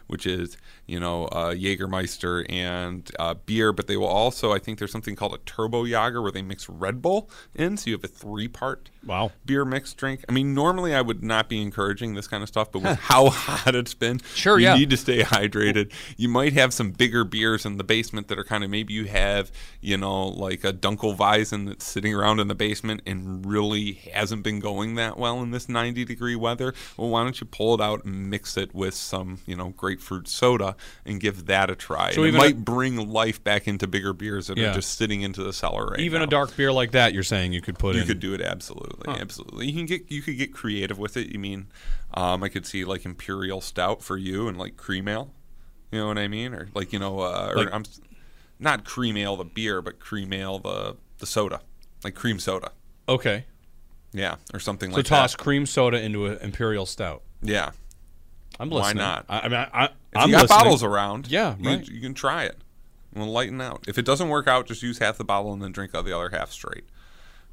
Which 0.07 0.25
is, 0.25 0.57
you 0.85 0.99
know, 0.99 1.25
uh, 1.25 1.53
Jägermeister 1.53 2.45
and 2.49 3.09
uh, 3.17 3.35
beer, 3.45 3.71
but 3.71 3.87
they 3.87 3.95
will 3.97 4.07
also, 4.07 4.51
I 4.51 4.59
think 4.59 4.79
there's 4.79 4.91
something 4.91 5.15
called 5.15 5.33
a 5.33 5.37
Turbo 5.39 5.85
Jager 5.85 6.21
where 6.21 6.31
they 6.31 6.41
mix 6.41 6.67
Red 6.67 7.01
Bull 7.01 7.29
in, 7.55 7.77
so 7.77 7.89
you 7.89 7.95
have 7.95 8.03
a 8.03 8.07
three 8.07 8.47
part 8.47 8.89
Wow. 9.05 9.31
beer 9.45 9.65
mixed 9.65 9.97
drink. 9.97 10.23
I 10.29 10.31
mean, 10.31 10.53
normally 10.53 10.95
I 10.95 11.01
would 11.01 11.23
not 11.23 11.49
be 11.49 11.61
encouraging 11.61 12.13
this 12.15 12.27
kind 12.27 12.41
of 12.41 12.47
stuff, 12.49 12.71
but 12.71 12.79
with 12.83 12.99
how 13.01 13.29
hot 13.29 13.75
it's 13.75 13.93
been, 13.93 14.19
Sure, 14.33 14.57
you 14.59 14.65
yeah. 14.65 14.75
need 14.75 14.89
to 14.91 14.97
stay 14.97 15.21
hydrated. 15.23 15.91
You 16.17 16.29
might 16.29 16.53
have 16.53 16.73
some 16.73 16.91
bigger 16.91 17.23
beers 17.23 17.65
in 17.65 17.77
the 17.77 17.83
basement 17.83 18.27
that 18.29 18.39
are 18.39 18.43
kind 18.45 18.63
of 18.63 18.69
maybe 18.69 18.93
you 18.93 19.05
have, 19.05 19.51
you 19.81 19.97
know, 19.97 20.27
like 20.27 20.63
a 20.63 20.71
Dunkelweizen 20.73 21.67
that's 21.67 21.85
sitting 21.85 22.13
around 22.13 22.39
in 22.39 22.47
the 22.47 22.55
basement 22.55 23.01
and 23.05 23.45
really 23.45 23.93
hasn't 24.13 24.43
been 24.43 24.59
going 24.59 24.95
that 24.95 25.17
well 25.17 25.41
in 25.41 25.51
this 25.51 25.67
90 25.69 26.05
degree 26.05 26.35
weather. 26.35 26.73
Well, 26.97 27.09
why 27.09 27.23
don't 27.23 27.39
you 27.39 27.47
pull 27.47 27.73
it 27.75 27.81
out 27.81 28.05
and 28.05 28.29
mix 28.29 28.55
it 28.57 28.73
with 28.73 28.93
some, 28.93 29.39
you 29.45 29.55
know, 29.55 29.69
grapefruit 29.69 30.27
soda 30.27 30.72
and 31.05 31.19
give 31.19 31.45
that 31.47 31.69
a 31.69 31.75
try? 31.75 32.11
So 32.11 32.23
it 32.23 32.29
even 32.29 32.39
a- 32.39 32.43
might 32.43 32.63
bring 32.65 33.09
life 33.09 33.43
back 33.43 33.67
into 33.67 33.87
bigger 33.87 34.13
beers 34.13 34.47
that 34.47 34.57
Yeah. 34.57 34.71
are 34.71 34.73
just 34.73 34.97
sitting 34.97 35.21
into 35.21 35.43
the 35.43 35.53
cellar 35.53 35.85
right 35.87 35.99
Even 35.99 36.19
now. 36.19 36.25
a 36.25 36.27
dark 36.29 36.55
beer 36.55 36.71
like 36.71 36.91
that, 36.91 37.13
you're 37.13 37.23
saying 37.23 37.53
you 37.53 37.61
could 37.61 37.77
put 37.79 37.95
You 37.95 38.01
in. 38.01 38.07
could 38.07 38.19
do 38.19 38.33
it 38.33 38.41
absolutely, 38.41 39.13
absolutely. 39.19 39.67
You 39.67 39.73
can 39.73 39.85
get 39.85 40.11
you 40.11 40.21
could 40.21 40.37
get 40.37 40.53
creative 40.53 40.97
with 40.99 41.17
it. 41.17 41.27
You 41.29 41.39
mean, 41.39 41.67
um, 42.13 42.43
I 42.43 42.49
could 42.49 42.65
see 42.65 42.85
like 42.85 43.05
imperial 43.05 43.61
stout 43.61 44.01
for 44.03 44.17
you 44.17 44.47
and 44.47 44.57
like 44.57 44.77
cream 44.77 45.07
ale. 45.07 45.33
You 45.91 45.99
know 45.99 46.07
what 46.07 46.17
I 46.17 46.27
mean, 46.27 46.53
or 46.53 46.69
like 46.73 46.91
you 46.93 46.99
know, 46.99 47.19
uh, 47.19 47.49
or 47.51 47.57
Like- 47.57 47.73
I'm 47.73 47.83
not 48.59 48.83
cream 48.85 49.17
ale 49.17 49.35
the 49.37 49.43
beer, 49.45 49.81
but 49.81 49.99
cream 49.99 50.33
ale 50.33 50.59
the 50.59 50.95
the 51.19 51.25
soda, 51.25 51.61
like 52.03 52.15
cream 52.15 52.39
soda. 52.39 52.71
okay. 53.07 53.45
Yeah, 54.15 54.35
or 54.53 54.59
something 54.59 54.91
So 54.91 54.97
like 54.97 55.05
that. 55.05 55.09
So 55.09 55.15
toss 55.15 55.35
cream 55.35 55.65
soda 55.65 55.99
into 55.99 56.27
an 56.27 56.37
imperial 56.41 56.85
stout. 56.85 57.23
Yeah, 57.41 57.71
I'm 58.59 58.69
listening. 58.69 58.97
Why 58.97 59.03
not? 59.03 59.25
I, 59.27 59.39
I 59.39 59.47
mean, 59.47 59.67
I, 59.73 59.89
if 60.15 60.21
I'm 60.21 60.29
you 60.29 60.35
got 60.35 60.41
listening. 60.43 60.59
bottles 60.59 60.83
around, 60.83 61.27
Yeah, 61.29 61.55
you, 61.59 61.69
right. 61.69 61.87
you 61.87 62.01
can 62.01 62.13
try 62.13 62.43
it. 62.43 62.57
We'll 63.15 63.27
lighten 63.27 63.61
out. 63.61 63.83
If 63.87 63.97
it 63.97 64.05
doesn't 64.05 64.29
work 64.29 64.47
out, 64.47 64.65
just 64.67 64.81
use 64.81 64.97
half 64.97 65.17
the 65.17 65.23
bottle 65.23 65.53
and 65.53 65.61
then 65.61 65.71
drink 65.71 65.91
the 65.91 65.99
other 65.99 66.29
half 66.29 66.51
straight. 66.51 66.85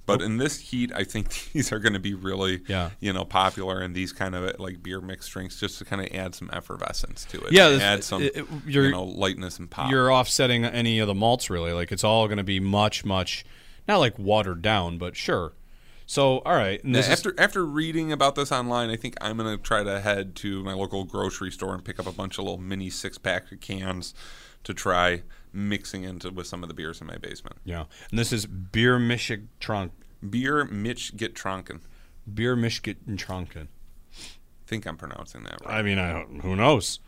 But 0.06 0.22
oh. 0.22 0.24
in 0.24 0.38
this 0.38 0.58
heat, 0.58 0.90
I 0.94 1.04
think 1.04 1.28
these 1.52 1.70
are 1.72 1.78
going 1.78 1.92
to 1.92 1.98
be 1.98 2.14
really, 2.14 2.62
Yeah. 2.66 2.90
you 2.98 3.12
know, 3.12 3.24
popular 3.26 3.82
in 3.82 3.92
these 3.92 4.12
kind 4.12 4.34
of 4.34 4.58
like 4.58 4.82
beer 4.82 5.00
mixed 5.02 5.30
drinks, 5.30 5.60
just 5.60 5.78
to 5.78 5.84
kind 5.84 6.00
of 6.00 6.08
add 6.16 6.34
some 6.34 6.48
effervescence 6.52 7.24
to 7.26 7.40
it. 7.42 7.52
Yeah, 7.52 7.68
add 7.80 8.02
some, 8.04 8.22
it- 8.22 8.34
it- 8.36 8.46
you're- 8.66 8.86
you 8.86 8.92
know, 8.92 9.04
lightness 9.04 9.58
and 9.58 9.70
pop. 9.70 9.90
You're 9.90 10.10
offsetting 10.12 10.64
any 10.64 10.98
of 10.98 11.06
the 11.06 11.14
malts 11.14 11.50
really. 11.50 11.72
Like 11.72 11.92
it's 11.92 12.04
all 12.04 12.26
going 12.26 12.38
to 12.38 12.44
be 12.44 12.58
much, 12.60 13.04
much, 13.04 13.44
not 13.86 13.98
like 13.98 14.18
watered 14.18 14.62
down, 14.62 14.96
but 14.98 15.14
sure. 15.16 15.52
So 16.10 16.40
all 16.40 16.56
right, 16.56 16.80
this 16.82 17.06
is- 17.06 17.12
after 17.12 17.32
after 17.38 17.64
reading 17.64 18.10
about 18.10 18.34
this 18.34 18.50
online, 18.50 18.90
I 18.90 18.96
think 18.96 19.14
I'm 19.20 19.36
gonna 19.36 19.56
try 19.56 19.84
to 19.84 20.00
head 20.00 20.34
to 20.36 20.64
my 20.64 20.72
local 20.72 21.04
grocery 21.04 21.52
store 21.52 21.72
and 21.72 21.84
pick 21.84 22.00
up 22.00 22.06
a 22.08 22.10
bunch 22.10 22.36
of 22.36 22.46
little 22.46 22.58
mini 22.58 22.90
six 22.90 23.16
pack 23.16 23.44
cans 23.60 24.12
to 24.64 24.74
try 24.74 25.22
mixing 25.52 26.02
into 26.02 26.30
with 26.30 26.48
some 26.48 26.64
of 26.64 26.68
the 26.68 26.74
beers 26.74 27.00
in 27.00 27.06
my 27.06 27.16
basement. 27.16 27.58
yeah, 27.64 27.84
and 28.10 28.18
this 28.18 28.32
is 28.32 28.44
beer 28.46 28.98
Mischig 28.98 29.46
Trunk, 29.60 29.92
Beer 30.28 30.64
Mitch 30.64 31.16
Get 31.16 31.36
Tronken. 31.36 31.78
beer 32.34 32.56
Mischig 32.56 32.96
Tranken. 33.16 33.68
think 34.66 34.86
I'm 34.86 34.96
pronouncing 34.96 35.44
that 35.44 35.64
right. 35.64 35.76
I 35.78 35.82
mean, 35.82 36.00
I 36.00 36.24
who 36.42 36.56
knows? 36.56 36.98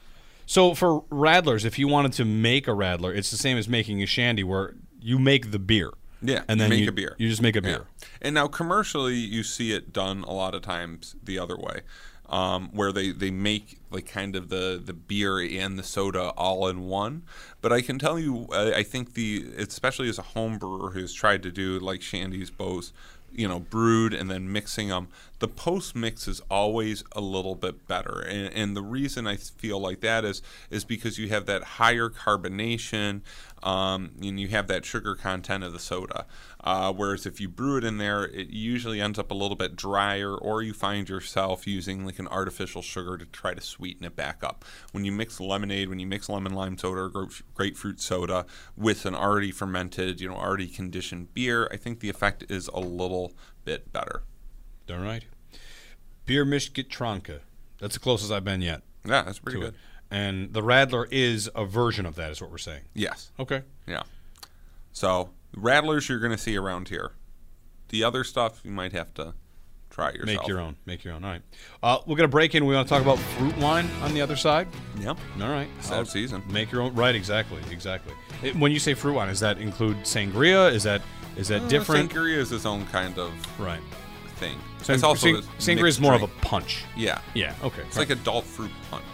So 0.47 0.75
for 0.75 1.03
radlers, 1.11 1.65
if 1.65 1.77
you 1.77 1.89
wanted 1.89 2.13
to 2.13 2.25
make 2.25 2.69
a 2.69 2.73
radler, 2.73 3.13
it's 3.13 3.33
the 3.33 3.37
same 3.37 3.59
as 3.59 3.69
making 3.69 4.01
a 4.01 4.07
shandy, 4.07 4.45
where 4.45 4.77
you 5.01 5.19
make 5.19 5.51
the 5.51 5.59
beer. 5.59 5.91
Yeah, 6.23 6.45
and 6.49 6.61
then 6.61 6.71
make 6.71 6.81
you, 6.85 6.89
a 6.89 6.93
beer. 6.93 7.15
You 7.19 7.29
just 7.29 7.43
make 7.43 7.57
a 7.57 7.59
Yeah. 7.59 7.79
beer. 7.79 7.87
And 8.21 8.35
now 8.35 8.47
commercially, 8.49 9.17
you 9.17 9.43
see 9.43 9.73
it 9.73 9.93
done 9.93 10.23
a 10.23 10.33
lot 10.33 10.55
of 10.55 10.63
times 10.63 11.17
the 11.23 11.39
other 11.39 11.57
way, 11.57 11.81
um, 12.29 12.71
where 12.73 12.93
they, 12.93 13.11
they 13.11 13.31
make 13.31 13.79
like 13.91 14.07
kind 14.07 14.37
of 14.37 14.49
the, 14.49 14.81
the 14.83 14.93
beer 14.93 15.39
and 15.41 15.79
the 15.79 15.83
soda 15.83 16.31
all 16.31 16.69
in 16.69 16.83
one. 16.83 17.23
But 17.61 17.73
I 17.73 17.81
can 17.83 17.99
tell 17.99 18.19
you, 18.19 18.47
I, 18.53 18.75
I 18.77 18.83
think 18.83 19.15
the 19.15 19.47
especially 19.59 20.09
as 20.09 20.19
a 20.19 20.23
home 20.23 20.59
brewer 20.59 20.91
who's 20.91 21.13
tried 21.13 21.43
to 21.43 21.51
do 21.51 21.79
like 21.79 22.03
Shandy's 22.03 22.51
both, 22.51 22.93
you 23.33 23.49
know, 23.49 23.61
brewed 23.61 24.15
and 24.15 24.31
then 24.31 24.53
mixing 24.53 24.89
them, 24.89 25.09
the 25.43 25.49
post 25.49 25.97
mix 25.97 26.29
is 26.29 26.41
always 26.49 27.03
a 27.11 27.21
little 27.21 27.57
bit 27.57 27.89
better. 27.89 28.21
And, 28.21 28.55
and 28.55 28.77
the 28.77 28.81
reason 28.81 29.27
I 29.27 29.35
feel 29.35 29.81
like 29.81 30.01
that 30.01 30.25
is 30.25 30.41
is 30.71 30.85
because 30.85 31.19
you 31.19 31.31
have 31.31 31.47
that 31.47 31.65
higher 31.65 32.09
carbonation, 32.09 33.23
um, 33.61 34.13
and 34.23 34.39
you 34.39 34.47
have 34.49 34.69
that 34.69 34.85
sugar 34.85 35.17
content 35.17 35.65
of 35.65 35.73
the 35.73 35.81
soda. 35.81 36.27
Uh, 36.63 36.93
whereas 36.93 37.27
if 37.27 37.41
you 37.41 37.49
brew 37.49 37.79
it 37.79 37.83
in 37.83 37.99
there, 37.99 38.25
it 38.25 38.51
usually 38.51 39.01
ends 39.01 39.19
up 39.19 39.33
a 39.33 39.35
little 39.35 39.57
bit 39.57 39.75
drier, 39.75 40.33
or 40.33 40.63
you 40.63 40.73
find 40.73 41.09
yourself 41.09 41.67
using 41.67 42.07
like 42.07 42.21
an 42.21 42.29
artificial 42.29 42.81
sugar 42.81 43.19
to 43.19 43.25
try 43.27 43.53
to 43.53 43.61
sweeten 43.61 44.07
it 44.07 44.15
back 44.15 44.45
up. 44.45 44.65
When 44.93 45.05
you 45.05 45.11
mix 45.11 45.41
lemonade, 45.41 45.89
when 45.89 45.99
you 45.99 46.07
mix 46.07 46.29
lemon 46.29 46.55
lime 46.55 46.79
soda 46.79 47.01
or 47.01 47.09
grape- 47.09 47.43
grapefruit 47.53 48.01
soda 48.01 48.47
with 48.77 49.07
an 49.07 49.17
already 49.17 49.51
fermented, 49.51 50.21
you 50.21 50.29
know, 50.29 50.37
already 50.37 50.69
conditioned 50.69 51.35
beer, 51.35 51.69
I 51.73 51.79
think 51.79 51.99
the 51.99 52.11
effect 52.11 52.45
is 52.49 52.69
a 52.69 52.79
little 52.79 53.33
bit 53.65 53.93
better. 53.93 54.23
All 54.89 54.99
right. 54.99 55.25
Beer 56.27 56.45
Mischig 56.45 57.41
That's 57.79 57.95
the 57.95 58.01
closest 58.01 58.31
I've 58.33 58.45
been 58.45 58.63
yet 58.63 58.83
Yeah, 59.05 59.23
that's 59.23 59.39
pretty 59.39 59.59
good. 59.61 59.75
it. 59.75 59.81
And 60.11 60.53
the 60.53 60.61
radler 60.61 61.07
is 61.11 61.49
a 61.55 61.65
version 61.65 62.05
of 62.05 62.17
that, 62.17 62.31
is 62.31 62.41
what 62.41 62.51
we're 62.51 62.59
saying. 62.59 62.83
Yes. 62.95 63.31
Okay. 63.41 63.63
Yeah. 63.87 64.03
So 64.93 65.31
radlers 65.57 66.09
you're 66.09 66.19
going 66.19 66.33
to 66.33 66.39
see 66.39 66.57
around 66.57 66.89
here. 66.89 67.13
The 67.89 68.05
other 68.05 68.23
stuff 68.25 68.61
you 68.63 68.71
might 68.71 68.93
have 68.93 69.15
to 69.15 69.35
try 69.91 70.11
yourself. 70.13 70.27
Make 70.27 70.49
your 70.49 70.61
own. 70.61 70.77
Make 70.87 71.05
your 71.05 71.15
own. 71.15 71.25
All 71.25 71.31
right. 71.31 71.43
Uh, 71.83 71.99
we're 72.07 72.17
going 72.17 72.29
to 72.29 72.33
break 72.33 72.55
in. 72.55 72.65
We 72.67 72.75
want 72.75 72.89
to 72.89 72.93
talk 72.95 73.03
about 73.03 73.19
fruit 73.19 73.57
wine 73.59 73.89
on 74.03 74.15
the 74.15 74.21
other 74.21 74.37
side. 74.37 74.69
Yep. 75.01 75.19
All 75.41 75.49
right. 75.51 75.69
That 75.89 76.07
season. 76.09 76.43
Make 76.51 76.73
your 76.73 76.83
own. 76.83 76.95
Right. 76.95 77.15
Exactly. 77.15 77.61
Exactly. 77.71 78.15
It- 78.43 78.57
when 78.57 78.73
you 78.73 78.79
say 78.79 78.95
fruit 78.95 79.15
wine, 79.15 79.29
does 79.29 79.41
that 79.41 79.59
include 79.59 79.97
sangria? 79.99 80.73
Is 80.73 80.83
that 80.83 81.03
is 81.37 81.49
that 81.49 81.69
different? 81.69 82.13
Uh, 82.13 82.15
Sangria 82.17 82.37
is 82.37 82.53
its 82.53 82.67
own 82.67 82.85
kind 82.89 83.19
of 83.19 83.33
Right. 83.59 83.81
Thing. 84.43 84.59
Sang- 84.83 84.95
it's 84.95 85.05
also 85.05 85.29
sangria 85.59 85.89
is 85.89 86.01
more 86.01 86.15
of 86.15 86.23
a 86.23 86.29
punch. 86.43 86.85
yeah. 86.97 87.21
Yeah. 87.35 87.55
Okay. 87.63 87.83
It's 87.83 87.97
like 87.97 88.11
adult 88.11 88.45
fruit 88.45 88.71
punch. 88.91 89.05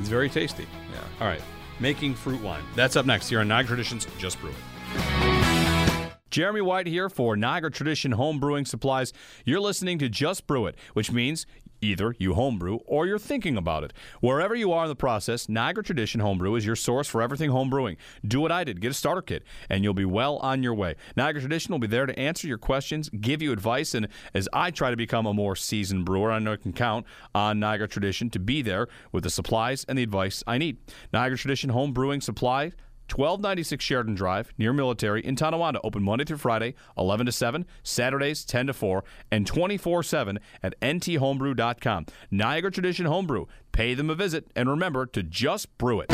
it's 0.00 0.08
very 0.08 0.28
tasty. 0.28 0.66
Yeah. 0.92 1.00
All 1.20 1.28
right. 1.28 1.40
Making 1.80 2.14
fruit 2.14 2.40
wine. 2.42 2.62
That's 2.74 2.96
up 2.96 3.06
next 3.06 3.28
here 3.28 3.40
on 3.40 3.48
Niagara 3.48 3.68
Traditions. 3.76 4.06
Just 4.18 4.40
brew 4.40 4.50
it. 4.50 6.10
Jeremy 6.30 6.62
White 6.62 6.88
here 6.88 7.08
for 7.08 7.36
Niagara 7.36 7.70
Tradition 7.70 8.10
Home 8.12 8.40
Brewing 8.40 8.64
Supplies. 8.64 9.12
You're 9.44 9.60
listening 9.60 9.98
to 10.00 10.08
Just 10.08 10.48
Brew 10.48 10.66
It, 10.66 10.74
which 10.92 11.12
means 11.12 11.46
either 11.80 12.14
you 12.18 12.34
homebrew 12.34 12.78
or 12.86 13.06
you're 13.06 13.18
thinking 13.18 13.56
about 13.56 13.84
it. 13.84 13.92
Wherever 14.20 14.54
you 14.54 14.72
are 14.72 14.84
in 14.84 14.88
the 14.88 14.96
process, 14.96 15.48
Niagara 15.48 15.84
Tradition 15.84 16.20
Homebrew 16.20 16.54
is 16.54 16.66
your 16.66 16.76
source 16.76 17.08
for 17.08 17.22
everything 17.22 17.50
homebrewing. 17.50 17.96
Do 18.26 18.40
what 18.40 18.52
I 18.52 18.64
did, 18.64 18.80
get 18.80 18.90
a 18.90 18.94
starter 18.94 19.22
kit, 19.22 19.44
and 19.68 19.84
you'll 19.84 19.94
be 19.94 20.04
well 20.04 20.38
on 20.38 20.62
your 20.62 20.74
way. 20.74 20.96
Niagara 21.16 21.40
Tradition 21.40 21.72
will 21.72 21.78
be 21.78 21.86
there 21.86 22.06
to 22.06 22.18
answer 22.18 22.46
your 22.46 22.58
questions, 22.58 23.08
give 23.08 23.42
you 23.42 23.52
advice, 23.52 23.94
and 23.94 24.08
as 24.32 24.48
I 24.52 24.70
try 24.70 24.90
to 24.90 24.96
become 24.96 25.26
a 25.26 25.34
more 25.34 25.56
seasoned 25.56 26.04
brewer, 26.04 26.30
I 26.30 26.38
know 26.38 26.52
I 26.52 26.56
can 26.56 26.72
count 26.72 27.06
on 27.34 27.60
Niagara 27.60 27.88
Tradition 27.88 28.30
to 28.30 28.38
be 28.38 28.62
there 28.62 28.88
with 29.12 29.24
the 29.24 29.30
supplies 29.30 29.84
and 29.88 29.98
the 29.98 30.02
advice 30.02 30.42
I 30.46 30.58
need. 30.58 30.78
Niagara 31.12 31.38
Tradition 31.38 31.70
Home 31.70 31.92
Brewing 31.92 32.20
Supply 32.20 32.72
1296 33.08 33.84
Sheridan 33.84 34.14
Drive, 34.14 34.52
near 34.58 34.72
Military, 34.72 35.24
in 35.24 35.36
Tonawanda. 35.36 35.80
Open 35.84 36.02
Monday 36.02 36.24
through 36.24 36.38
Friday, 36.38 36.74
11 36.96 37.26
to 37.26 37.32
7, 37.32 37.66
Saturdays, 37.82 38.44
10 38.44 38.68
to 38.68 38.72
4, 38.72 39.04
and 39.30 39.46
24 39.46 40.02
7 40.02 40.38
at 40.62 40.78
nthomebrew.com. 40.80 42.06
Niagara 42.30 42.70
Tradition 42.70 43.06
Homebrew. 43.06 43.46
Pay 43.72 43.94
them 43.94 44.10
a 44.10 44.14
visit, 44.14 44.50
and 44.54 44.68
remember 44.68 45.06
to 45.06 45.22
just 45.22 45.76
brew 45.78 46.00
it. 46.00 46.10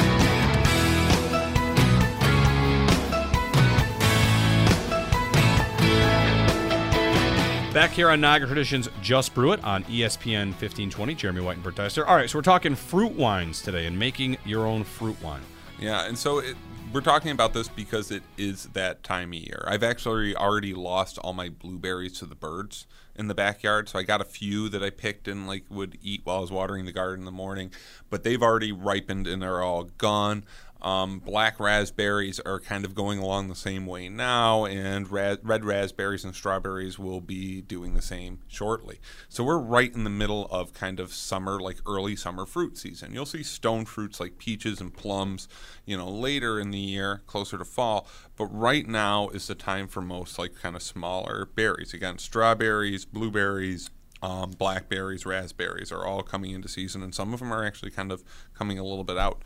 Back 7.73 7.93
here 7.93 8.11
on 8.11 8.21
Niagara 8.21 8.49
Traditions, 8.49 8.89
Just 9.01 9.33
Brew 9.33 9.53
It 9.53 9.63
on 9.63 9.85
ESPN 9.85 10.47
1520. 10.49 11.15
Jeremy 11.15 11.41
White 11.41 11.55
and 11.55 11.63
Bert 11.63 11.77
Deister. 11.77 12.05
All 12.05 12.17
right, 12.17 12.29
so 12.29 12.37
we're 12.37 12.43
talking 12.43 12.75
fruit 12.75 13.13
wines 13.13 13.63
today 13.63 13.87
and 13.87 13.97
making 13.97 14.39
your 14.45 14.67
own 14.67 14.83
fruit 14.83 15.17
wine. 15.23 15.43
Yeah, 15.79 16.09
and 16.09 16.19
so 16.19 16.41
it, 16.41 16.57
we're 16.93 17.01
talking 17.01 17.31
about 17.31 17.53
this 17.53 17.69
because 17.69 18.11
it 18.11 18.23
is 18.37 18.65
that 18.73 19.05
time 19.05 19.33
of 19.33 19.39
year. 19.39 19.65
I've 19.67 19.83
actually 19.83 20.35
already 20.35 20.75
lost 20.75 21.19
all 21.19 21.33
my 21.33 21.49
blueberries 21.49 22.19
to 22.19 22.27
the 22.27 22.35
birds 22.35 22.87
in 23.15 23.29
the 23.29 23.35
backyard, 23.35 23.89
so 23.89 23.99
I 23.99 24.03
got 24.03 24.21
a 24.21 24.25
few 24.25 24.69
that 24.71 24.83
I 24.83 24.91
picked 24.91 25.29
and 25.29 25.47
like 25.47 25.65
would 25.69 25.99
eat 26.03 26.23
while 26.25 26.39
I 26.39 26.41
was 26.41 26.51
watering 26.51 26.87
the 26.87 26.93
garden 26.93 27.21
in 27.21 27.25
the 27.27 27.33
morning, 27.33 27.71
but 28.09 28.25
they've 28.25 28.43
already 28.43 28.73
ripened 28.73 29.27
and 29.27 29.41
they're 29.41 29.63
all 29.63 29.85
gone. 29.85 30.45
Um, 30.83 31.19
black 31.19 31.61
raspberries 31.61 32.41
are 32.41 32.59
kind 32.59 32.85
of 32.85 32.95
going 32.95 33.19
along 33.19 33.49
the 33.49 33.55
same 33.55 33.87
way 33.87 34.09
now, 34.09 34.65
and 34.65 35.11
ra- 35.11 35.37
red 35.43 35.65
raspberries 35.65 36.25
and 36.25 36.35
strawberries 36.35 36.99
will 36.99 37.21
be 37.21 37.61
doing 37.61 37.95
the 37.95 38.03
same 38.03 38.41
shortly. 38.49 39.01
So 39.29 39.45
we're 39.45 39.59
right 39.59 39.95
in 39.95 40.05
the 40.05 40.11
middle 40.11 40.47
of 40.51 40.73
kind 40.73 40.99
of 40.99 41.13
summer, 41.13 41.61
like 41.61 41.79
early 41.87 42.17
summer 42.17 42.47
fruit 42.47 42.79
season. 42.79 43.13
You'll 43.13 43.27
see 43.27 43.43
stone 43.43 43.85
fruits 43.85 44.21
like 44.21 44.39
peaches 44.39 44.81
and 44.81 44.95
plums, 44.95 45.49
you 45.85 45.97
know, 45.97 46.09
later 46.09 46.59
in 46.59 46.71
the 46.71 46.79
year, 46.79 47.23
closer 47.27 47.59
to 47.59 47.65
fall. 47.65 48.07
But 48.37 48.47
right 48.47 48.87
now 48.87 49.29
is 49.29 49.47
the 49.47 49.55
time 49.55 49.87
for 49.87 50.01
most 50.01 50.39
like 50.39 50.55
kind 50.55 50.77
of 50.77 50.83
smaller 50.83 51.49
berries. 51.55 51.93
Again, 51.93 52.19
strawberries, 52.19 53.05
blueberries, 53.05 53.91
um, 54.23 54.51
blackberries, 54.51 55.25
raspberries 55.25 55.91
are 55.91 56.05
all 56.05 56.23
coming 56.23 56.51
into 56.51 56.69
season, 56.69 57.03
and 57.03 57.15
some 57.15 57.33
of 57.33 57.41
them 57.41 57.53
are 57.53 57.65
actually 57.65 57.91
kind 57.91 58.13
of 58.13 58.23
coming 58.55 58.79
a 58.79 58.85
little 58.85 59.05
bit 59.05 59.17
out. 59.19 59.43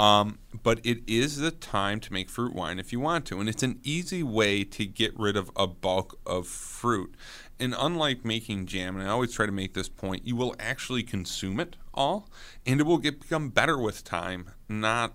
Um, 0.00 0.38
but 0.62 0.80
it 0.82 1.02
is 1.06 1.36
the 1.36 1.50
time 1.50 2.00
to 2.00 2.10
make 2.10 2.30
fruit 2.30 2.54
wine 2.54 2.78
if 2.78 2.90
you 2.90 2.98
want 2.98 3.26
to, 3.26 3.38
and 3.38 3.50
it's 3.50 3.62
an 3.62 3.80
easy 3.82 4.22
way 4.22 4.64
to 4.64 4.86
get 4.86 5.12
rid 5.18 5.36
of 5.36 5.50
a 5.54 5.66
bulk 5.66 6.18
of 6.24 6.46
fruit. 6.48 7.14
And 7.58 7.74
unlike 7.78 8.24
making 8.24 8.64
jam, 8.64 8.96
and 8.96 9.06
I 9.06 9.10
always 9.10 9.34
try 9.34 9.44
to 9.44 9.52
make 9.52 9.74
this 9.74 9.90
point, 9.90 10.26
you 10.26 10.36
will 10.36 10.56
actually 10.58 11.02
consume 11.02 11.60
it 11.60 11.76
all, 11.92 12.30
and 12.64 12.80
it 12.80 12.84
will 12.84 12.96
get 12.96 13.20
become 13.20 13.50
better 13.50 13.76
with 13.76 14.02
time, 14.02 14.52
not 14.70 15.12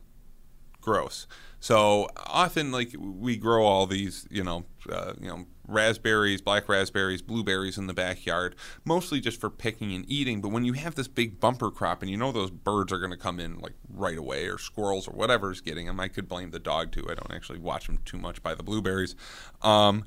gross. 0.81 1.25
So 1.59 2.07
often, 2.17 2.71
like 2.71 2.93
we 2.95 3.37
grow 3.37 3.65
all 3.65 3.87
these, 3.87 4.27
you 4.29 4.43
know, 4.43 4.65
uh, 4.87 5.13
you 5.19 5.29
know, 5.29 5.45
raspberries, 5.67 6.41
black 6.41 6.67
raspberries, 6.69 7.21
blueberries 7.21 7.77
in 7.77 7.87
the 7.87 7.93
backyard, 7.93 8.55
mostly 8.83 9.19
just 9.19 9.39
for 9.39 9.49
picking 9.49 9.93
and 9.93 10.09
eating. 10.09 10.41
But 10.41 10.49
when 10.49 10.65
you 10.65 10.73
have 10.73 10.95
this 10.95 11.07
big 11.07 11.39
bumper 11.39 11.71
crop, 11.71 12.01
and 12.01 12.09
you 12.09 12.17
know 12.17 12.31
those 12.31 12.51
birds 12.51 12.91
are 12.91 12.99
going 12.99 13.11
to 13.11 13.17
come 13.17 13.39
in 13.39 13.59
like 13.59 13.73
right 13.89 14.17
away, 14.17 14.47
or 14.47 14.57
squirrels, 14.57 15.07
or 15.07 15.11
whatever's 15.11 15.61
getting 15.61 15.87
them, 15.87 15.99
I 15.99 16.07
could 16.07 16.27
blame 16.27 16.51
the 16.51 16.59
dog 16.59 16.91
too. 16.91 17.05
I 17.09 17.15
don't 17.15 17.33
actually 17.33 17.59
watch 17.59 17.87
them 17.87 17.99
too 18.05 18.17
much 18.17 18.41
by 18.41 18.55
the 18.55 18.63
blueberries. 18.63 19.15
Um, 19.61 20.05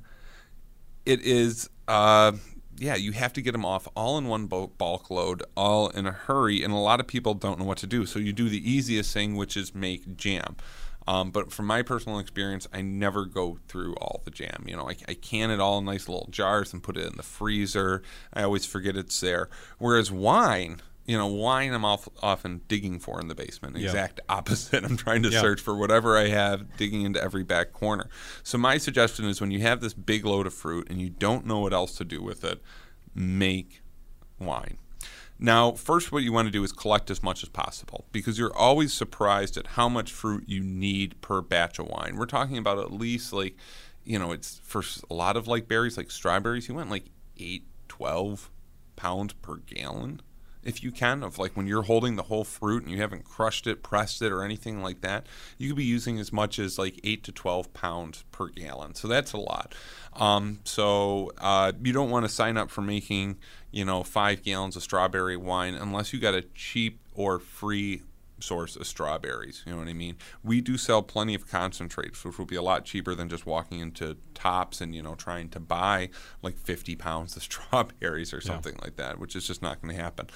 it 1.05 1.23
is 1.23 1.71
uh, 1.89 2.33
yeah 2.79 2.95
you 2.95 3.13
have 3.13 3.33
to 3.33 3.43
get 3.43 3.53
them 3.53 3.65
off 3.65 3.89
all 3.95 4.19
in 4.19 4.27
one 4.27 4.47
bulk, 4.47 4.79
bulk 4.79 5.11
load 5.11 5.43
all 5.57 5.89
in 5.89 6.07
a 6.07 6.13
hurry 6.13 6.63
and 6.63 6.73
a 6.73 6.77
lot 6.77 7.01
of 7.01 7.07
people 7.07 7.35
don't 7.35 7.59
know 7.59 7.65
what 7.65 7.79
to 7.79 7.87
do 7.87 8.07
so 8.07 8.19
you 8.19 8.33
do 8.33 8.49
the 8.49 8.71
easiest 8.71 9.13
thing 9.13 9.35
which 9.35 9.57
is 9.57 9.75
make 9.75 10.17
jam 10.17 10.57
um, 11.09 11.31
but 11.31 11.51
from 11.53 11.67
my 11.67 11.83
personal 11.83 12.19
experience 12.19 12.67
i 12.73 12.81
never 12.83 13.25
go 13.25 13.59
through 13.69 13.95
all 13.97 14.21
the 14.25 14.31
jam 14.31 14.65
you 14.67 14.77
know 14.77 14.89
I, 14.89 14.97
I 15.09 15.15
can 15.15 15.51
it 15.51 15.61
all 15.61 15.79
in 15.79 15.85
nice 15.85 16.09
little 16.09 16.29
jars 16.31 16.73
and 16.73 16.83
put 16.83 16.97
it 16.97 17.07
in 17.07 17.17
the 17.17 17.23
freezer 17.23 18.03
i 18.33 18.43
always 18.43 18.65
forget 18.67 18.97
it's 18.97 19.19
there 19.21 19.49
whereas 19.79 20.11
wine 20.13 20.81
You 21.09 21.17
know, 21.17 21.27
wine 21.27 21.73
I'm 21.73 21.87
off, 21.87 22.07
often 22.23 22.61
digging 22.69 23.01
for 23.01 23.19
in 23.19 23.29
the 23.29 23.35
basement. 23.35 23.77
Yeah. 23.79 23.87
Exact 23.87 24.21
opposite. 24.29 24.85
I'm 24.85 24.99
trying 24.99 25.23
to 25.23 25.31
Yeah. 25.31 25.41
search 25.41 25.59
for 25.63 25.75
whatever 25.75 26.19
I 26.19 26.29
have, 26.29 26.77
digging 26.77 27.01
into 27.09 27.19
every 27.29 27.45
back 27.45 27.73
corner. 27.73 28.11
So 28.43 28.59
my 28.59 28.77
suggestion 28.77 29.25
is 29.25 29.41
when 29.41 29.51
you 29.51 29.61
have 29.61 29.81
this 29.81 29.95
big 29.95 30.27
load 30.27 30.47
of 30.47 30.53
fruit 30.53 30.87
and 30.91 31.01
you 31.01 31.09
don't 31.09 31.47
know 31.47 31.61
what 31.61 31.73
else 31.73 31.97
to 31.97 32.05
do 32.05 32.21
with 32.23 32.45
it, 32.45 32.61
make 33.15 33.81
wine. 34.39 34.77
Now, 35.39 35.73
first, 35.73 36.11
what 36.11 36.25
you 36.25 36.33
want 36.33 36.47
to 36.47 36.53
do 36.53 36.65
is 36.65 36.73
collect 36.73 37.11
as 37.11 37.23
much 37.23 37.43
as 37.43 37.49
possible 37.49 38.07
because 38.11 38.39
you're 38.39 38.57
always 38.57 38.93
surprised 38.93 39.57
at 39.57 39.69
how 39.69 39.89
much 39.89 40.13
fruit 40.13 40.45
you 40.47 40.63
need 40.63 41.21
per 41.21 41.41
batch 41.41 41.79
of 41.79 41.87
wine. 41.87 42.17
We're 42.17 42.27
talking 42.27 42.59
about 42.59 42.79
at 42.79 42.93
least 42.93 43.33
like, 43.33 43.57
you 44.05 44.19
know, 44.19 44.33
it's 44.33 44.61
for 44.65 44.83
a 45.09 45.15
lot 45.15 45.37
of 45.37 45.47
like 45.47 45.69
berries, 45.69 45.97
like 45.97 46.11
strawberries, 46.11 46.69
you 46.69 46.75
want 46.75 46.91
like 46.91 47.07
8, 47.39 47.63
12 47.89 48.51
pounds 48.97 49.33
per 49.35 49.57
gallon 49.57 50.21
if 50.63 50.83
you 50.83 50.91
can 50.91 51.23
of 51.23 51.39
like 51.39 51.57
when 51.57 51.67
you're 51.67 51.83
holding 51.83 52.17
the 52.17 52.25
whole 52.25 52.45
fruit 52.45 52.83
and 52.83 52.93
you 52.93 52.99
haven't 52.99 53.25
crushed 53.25 53.67
it 53.67 53.83
pressed 53.83 54.21
it 54.23 54.33
or 54.33 54.43
anything 54.43 54.83
like 54.83 55.01
that 55.01 55.27
you 55.57 55.69
could 55.69 55.77
be 55.77 55.85
using 55.85 56.19
as 56.19 56.33
much 56.33 56.59
as 56.59 56.79
like 56.79 57.01
8 57.05 57.25
to 57.25 57.33
12 57.33 57.73
pounds 57.73 58.25
per 58.33 58.49
gallon. 58.49 58.95
So 58.95 59.09
that's 59.09 59.33
a 59.33 59.39
lot. 59.39 59.75
Um, 60.15 60.61
so 60.65 61.33
uh, 61.39 61.73
you 61.83 61.93
don't 61.93 62.11
want 62.11 62.25
to 62.25 62.29
sign 62.29 62.57
up 62.57 62.71
for 62.71 62.83
making 62.83 63.39
you 63.71 63.85
know 63.85 64.03
five 64.03 64.43
gallons 64.43 64.77
of 64.77 64.83
strawberry 64.83 65.37
wine 65.37 65.75
unless 65.75 66.13
you 66.13 66.21
got 66.21 66.35
a 66.35 66.43
cheap 66.55 67.01
or 67.15 67.39
free 67.39 68.03
source 68.41 68.77
of 68.77 68.87
strawberries. 68.87 69.63
You 69.67 69.73
know 69.73 69.79
what 69.79 69.89
I 69.89 69.93
mean? 69.93 70.17
We 70.43 70.61
do 70.61 70.77
sell 70.77 71.03
plenty 71.03 71.35
of 71.35 71.49
concentrates, 71.49 72.25
which 72.25 72.39
will 72.39 72.47
be 72.47 72.57
a 72.57 72.63
lot 72.63 72.85
cheaper 72.85 73.15
than 73.15 73.29
just 73.29 73.47
walking 73.47 73.81
into 73.81 74.17
Tops 74.35 74.81
and 74.81 74.95
you 74.95 75.03
know 75.03 75.15
trying 75.15 75.49
to 75.51 75.61
buy 75.61 76.11
like 76.43 76.57
50 76.57 76.97
pounds 76.97 77.37
of 77.37 77.43
strawberries 77.49 78.33
or 78.33 78.41
something 78.41 78.77
like 78.83 78.97
that, 78.97 79.19
which 79.19 79.35
is 79.35 79.47
just 79.47 79.63
not 79.63 79.81
going 79.83 79.95
to 79.95 80.01
happen. 80.01 80.29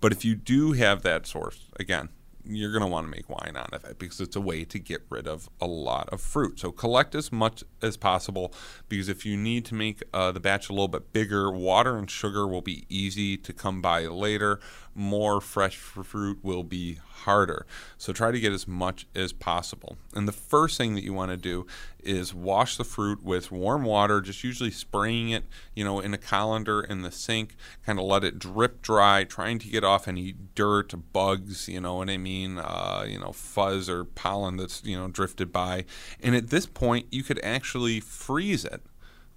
But 0.00 0.12
if 0.12 0.24
you 0.24 0.34
do 0.34 0.72
have 0.72 1.02
that 1.02 1.26
source, 1.26 1.66
again, 1.78 2.10
you're 2.48 2.72
going 2.72 2.82
to 2.82 2.88
want 2.88 3.06
to 3.06 3.10
make 3.10 3.28
wine 3.28 3.56
out 3.56 3.72
of 3.74 3.84
it 3.84 3.98
because 3.98 4.20
it's 4.20 4.36
a 4.36 4.40
way 4.40 4.64
to 4.64 4.78
get 4.78 5.02
rid 5.10 5.26
of 5.28 5.48
a 5.60 5.66
lot 5.66 6.08
of 6.08 6.20
fruit. 6.20 6.58
So 6.58 6.72
collect 6.72 7.14
as 7.14 7.30
much 7.30 7.62
as 7.82 7.96
possible 7.96 8.54
because 8.88 9.08
if 9.08 9.26
you 9.26 9.36
need 9.36 9.64
to 9.66 9.74
make 9.74 10.02
uh, 10.14 10.32
the 10.32 10.40
batch 10.40 10.68
a 10.68 10.72
little 10.72 10.88
bit 10.88 11.12
bigger, 11.12 11.50
water 11.50 11.96
and 11.96 12.10
sugar 12.10 12.46
will 12.46 12.62
be 12.62 12.86
easy 12.88 13.36
to 13.36 13.52
come 13.52 13.82
by 13.82 14.06
later. 14.06 14.60
More 14.98 15.40
fresh 15.40 15.76
fruit 15.76 16.40
will 16.42 16.64
be 16.64 16.98
harder. 17.24 17.66
So 17.98 18.12
try 18.12 18.32
to 18.32 18.40
get 18.40 18.52
as 18.52 18.66
much 18.66 19.06
as 19.14 19.32
possible. 19.32 19.96
And 20.12 20.26
the 20.26 20.32
first 20.32 20.76
thing 20.76 20.96
that 20.96 21.04
you 21.04 21.14
want 21.14 21.30
to 21.30 21.36
do 21.36 21.68
is 22.02 22.34
wash 22.34 22.76
the 22.76 22.82
fruit 22.82 23.22
with 23.22 23.52
warm 23.52 23.84
water, 23.84 24.20
just 24.20 24.42
usually 24.42 24.72
spraying 24.72 25.30
it, 25.30 25.44
you 25.72 25.84
know, 25.84 26.00
in 26.00 26.14
a 26.14 26.18
colander 26.18 26.80
in 26.80 27.02
the 27.02 27.12
sink, 27.12 27.54
kind 27.86 28.00
of 28.00 28.06
let 28.06 28.24
it 28.24 28.40
drip 28.40 28.82
dry, 28.82 29.22
trying 29.22 29.60
to 29.60 29.68
get 29.68 29.84
off 29.84 30.08
any 30.08 30.34
dirt, 30.56 30.92
bugs, 31.12 31.68
you 31.68 31.80
know 31.80 31.94
what 31.94 32.10
I 32.10 32.16
mean, 32.16 32.58
uh, 32.58 33.04
you 33.06 33.20
know, 33.20 33.30
fuzz 33.30 33.88
or 33.88 34.04
pollen 34.04 34.56
that's, 34.56 34.82
you 34.84 34.98
know, 34.98 35.06
drifted 35.06 35.52
by. 35.52 35.84
And 36.20 36.34
at 36.34 36.48
this 36.48 36.66
point, 36.66 37.06
you 37.12 37.22
could 37.22 37.38
actually 37.44 38.00
freeze 38.00 38.64
it 38.64 38.82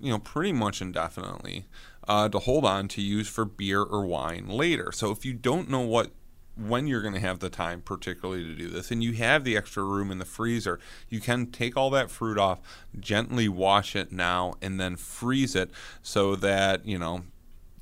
you 0.01 0.09
know, 0.09 0.17
pretty 0.17 0.51
much 0.51 0.81
indefinitely 0.81 1.67
uh, 2.07 2.29
to 2.29 2.39
hold 2.39 2.65
on 2.65 2.87
to 2.89 3.01
use 3.01 3.27
for 3.27 3.45
beer 3.45 3.81
or 3.81 4.05
wine 4.05 4.47
later. 4.47 4.91
So 4.91 5.11
if 5.11 5.25
you 5.25 5.33
don't 5.33 5.69
know 5.69 5.81
what 5.81 6.11
when 6.57 6.85
you're 6.85 7.01
going 7.01 7.13
to 7.13 7.19
have 7.19 7.39
the 7.39 7.49
time 7.49 7.81
particularly 7.81 8.43
to 8.43 8.53
do 8.53 8.67
this 8.67 8.91
and 8.91 9.03
you 9.03 9.13
have 9.13 9.43
the 9.43 9.55
extra 9.55 9.83
room 9.83 10.11
in 10.11 10.19
the 10.19 10.25
freezer 10.25 10.79
you 11.09 11.19
can 11.19 11.47
take 11.47 11.77
all 11.77 11.89
that 11.89 12.11
fruit 12.11 12.37
off 12.37 12.59
gently 12.99 13.47
wash 13.47 13.95
it 13.95 14.11
now 14.11 14.53
and 14.61 14.79
then 14.79 14.97
freeze 14.97 15.55
it 15.55 15.71
so 16.03 16.35
that 16.35 16.85
you 16.85 16.99
know 16.99 17.23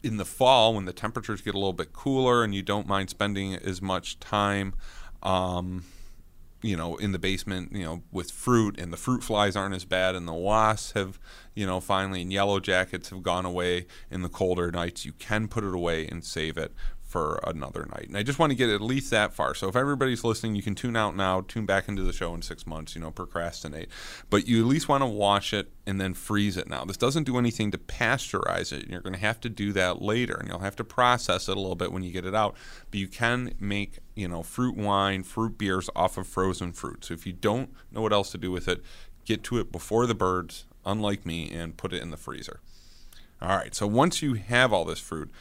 in 0.04 0.18
the 0.18 0.26
fall 0.26 0.76
when 0.76 0.86
the 0.86 0.94
temperatures 0.94 1.42
get 1.42 1.56
a 1.56 1.58
little 1.58 1.74
bit 1.74 1.92
cooler 1.92 2.44
and 2.44 2.54
you 2.54 2.62
don't 2.62 2.88
mind 2.88 3.10
spending 3.10 3.56
as 3.56 3.82
much 3.82 4.20
time 4.20 4.74
um, 5.24 5.84
you 6.62 6.76
know, 6.76 6.96
in 6.98 7.12
the 7.12 7.20
basement, 7.20 7.72
you 7.72 7.84
know, 7.84 8.04
with 8.12 8.32
fruit, 8.32 8.80
and 8.80 8.92
the 8.92 8.98
fruit 8.98 9.24
flies 9.24 9.56
aren't 9.56 9.76
as 9.76 9.86
bad, 9.86 10.16
and 10.16 10.28
the 10.28 10.34
wasps 10.34 10.92
have, 10.94 11.20
you 11.56 11.66
know, 11.66 11.80
finally, 11.80 12.22
and 12.22 12.34
yellow 12.34 12.60
jackets 12.60 13.10
have 13.10 13.24
gone 13.24 13.46
away 13.46 13.86
in 14.12 14.22
the 14.22 14.30
colder 14.30 14.72
nights. 14.72 15.06
You 15.06 15.14
can 15.14 15.48
put 15.48 15.64
it 15.64 15.74
away 15.74 16.08
and 16.08 16.24
save 16.24 16.58
it 16.58 16.74
for 17.10 17.40
another 17.44 17.88
night. 17.92 18.08
And 18.08 18.16
I 18.16 18.22
just 18.22 18.38
want 18.38 18.52
to 18.52 18.56
get 18.56 18.70
at 18.70 18.82
least 18.82 19.10
that 19.10 19.34
far. 19.34 19.56
So 19.56 19.68
if 19.68 19.76
everybody's 19.76 20.24
listening, 20.24 20.54
you 20.54 20.62
can 20.62 20.76
tune 20.76 20.96
out 20.96 21.16
now, 21.16 21.42
tune 21.42 21.66
back 21.66 21.90
into 21.90 22.04
the 22.04 22.14
show 22.14 22.36
in 22.36 22.44
six 22.44 22.68
months, 22.68 22.94
you 22.94 23.02
know, 23.02 23.10
procrastinate. 23.10 23.90
But 24.30 24.48
you 24.48 24.62
at 24.62 24.68
least 24.68 24.88
want 24.88 25.02
to 25.02 25.08
wash 25.08 25.52
it 25.52 25.72
and 25.88 26.00
then 26.00 26.14
freeze 26.14 26.56
it 26.56 26.70
now. 26.70 26.86
This 26.86 26.98
doesn't 26.98 27.24
do 27.24 27.40
anything 27.40 27.72
to 27.72 27.80
pasteurize 27.80 28.72
it. 28.72 28.88
You're 28.88 29.02
going 29.02 29.16
to 29.16 29.20
have 29.20 29.40
to 29.42 29.50
do 29.50 29.74
that 29.74 30.04
later, 30.04 30.36
and 30.36 30.48
you'll 30.48 30.60
have 30.60 30.76
to 30.76 30.84
process 30.84 31.50
it 31.50 31.58
a 31.58 31.60
little 31.60 31.76
bit 31.76 31.92
when 31.92 32.04
you 32.04 32.12
get 32.12 32.28
it 32.28 32.36
out. 32.36 32.56
But 32.92 33.00
you 33.00 33.08
can 33.08 33.56
make, 33.60 33.98
you 34.14 34.28
know, 34.28 34.44
fruit 34.44 34.78
wine, 34.78 35.24
fruit 35.24 35.58
beers 35.58 35.90
off 35.96 36.16
of 36.16 36.28
frozen 36.28 36.74
fruit. 36.74 37.06
So 37.06 37.16
if 37.16 37.26
you 37.26 37.34
don't 37.34 37.72
know 37.92 38.04
what 38.04 38.14
else 38.14 38.30
to 38.34 38.38
do 38.38 38.52
with 38.52 38.68
it, 38.68 38.84
get 39.26 39.44
to 39.46 39.58
it 39.58 39.72
before 39.72 40.06
the 40.06 40.14
birds, 40.14 40.66
unlike 40.86 41.26
me, 41.26 41.52
and 41.52 41.76
put 41.76 41.92
it 41.92 42.04
in 42.04 42.12
the 42.12 42.18
freezer. 42.18 42.60
All 43.42 43.58
right, 43.58 43.74
so 43.74 43.88
once 43.88 44.22
you 44.22 44.36
have 44.36 44.72
all 44.72 44.86
this 44.86 45.00
fruit, 45.00 45.32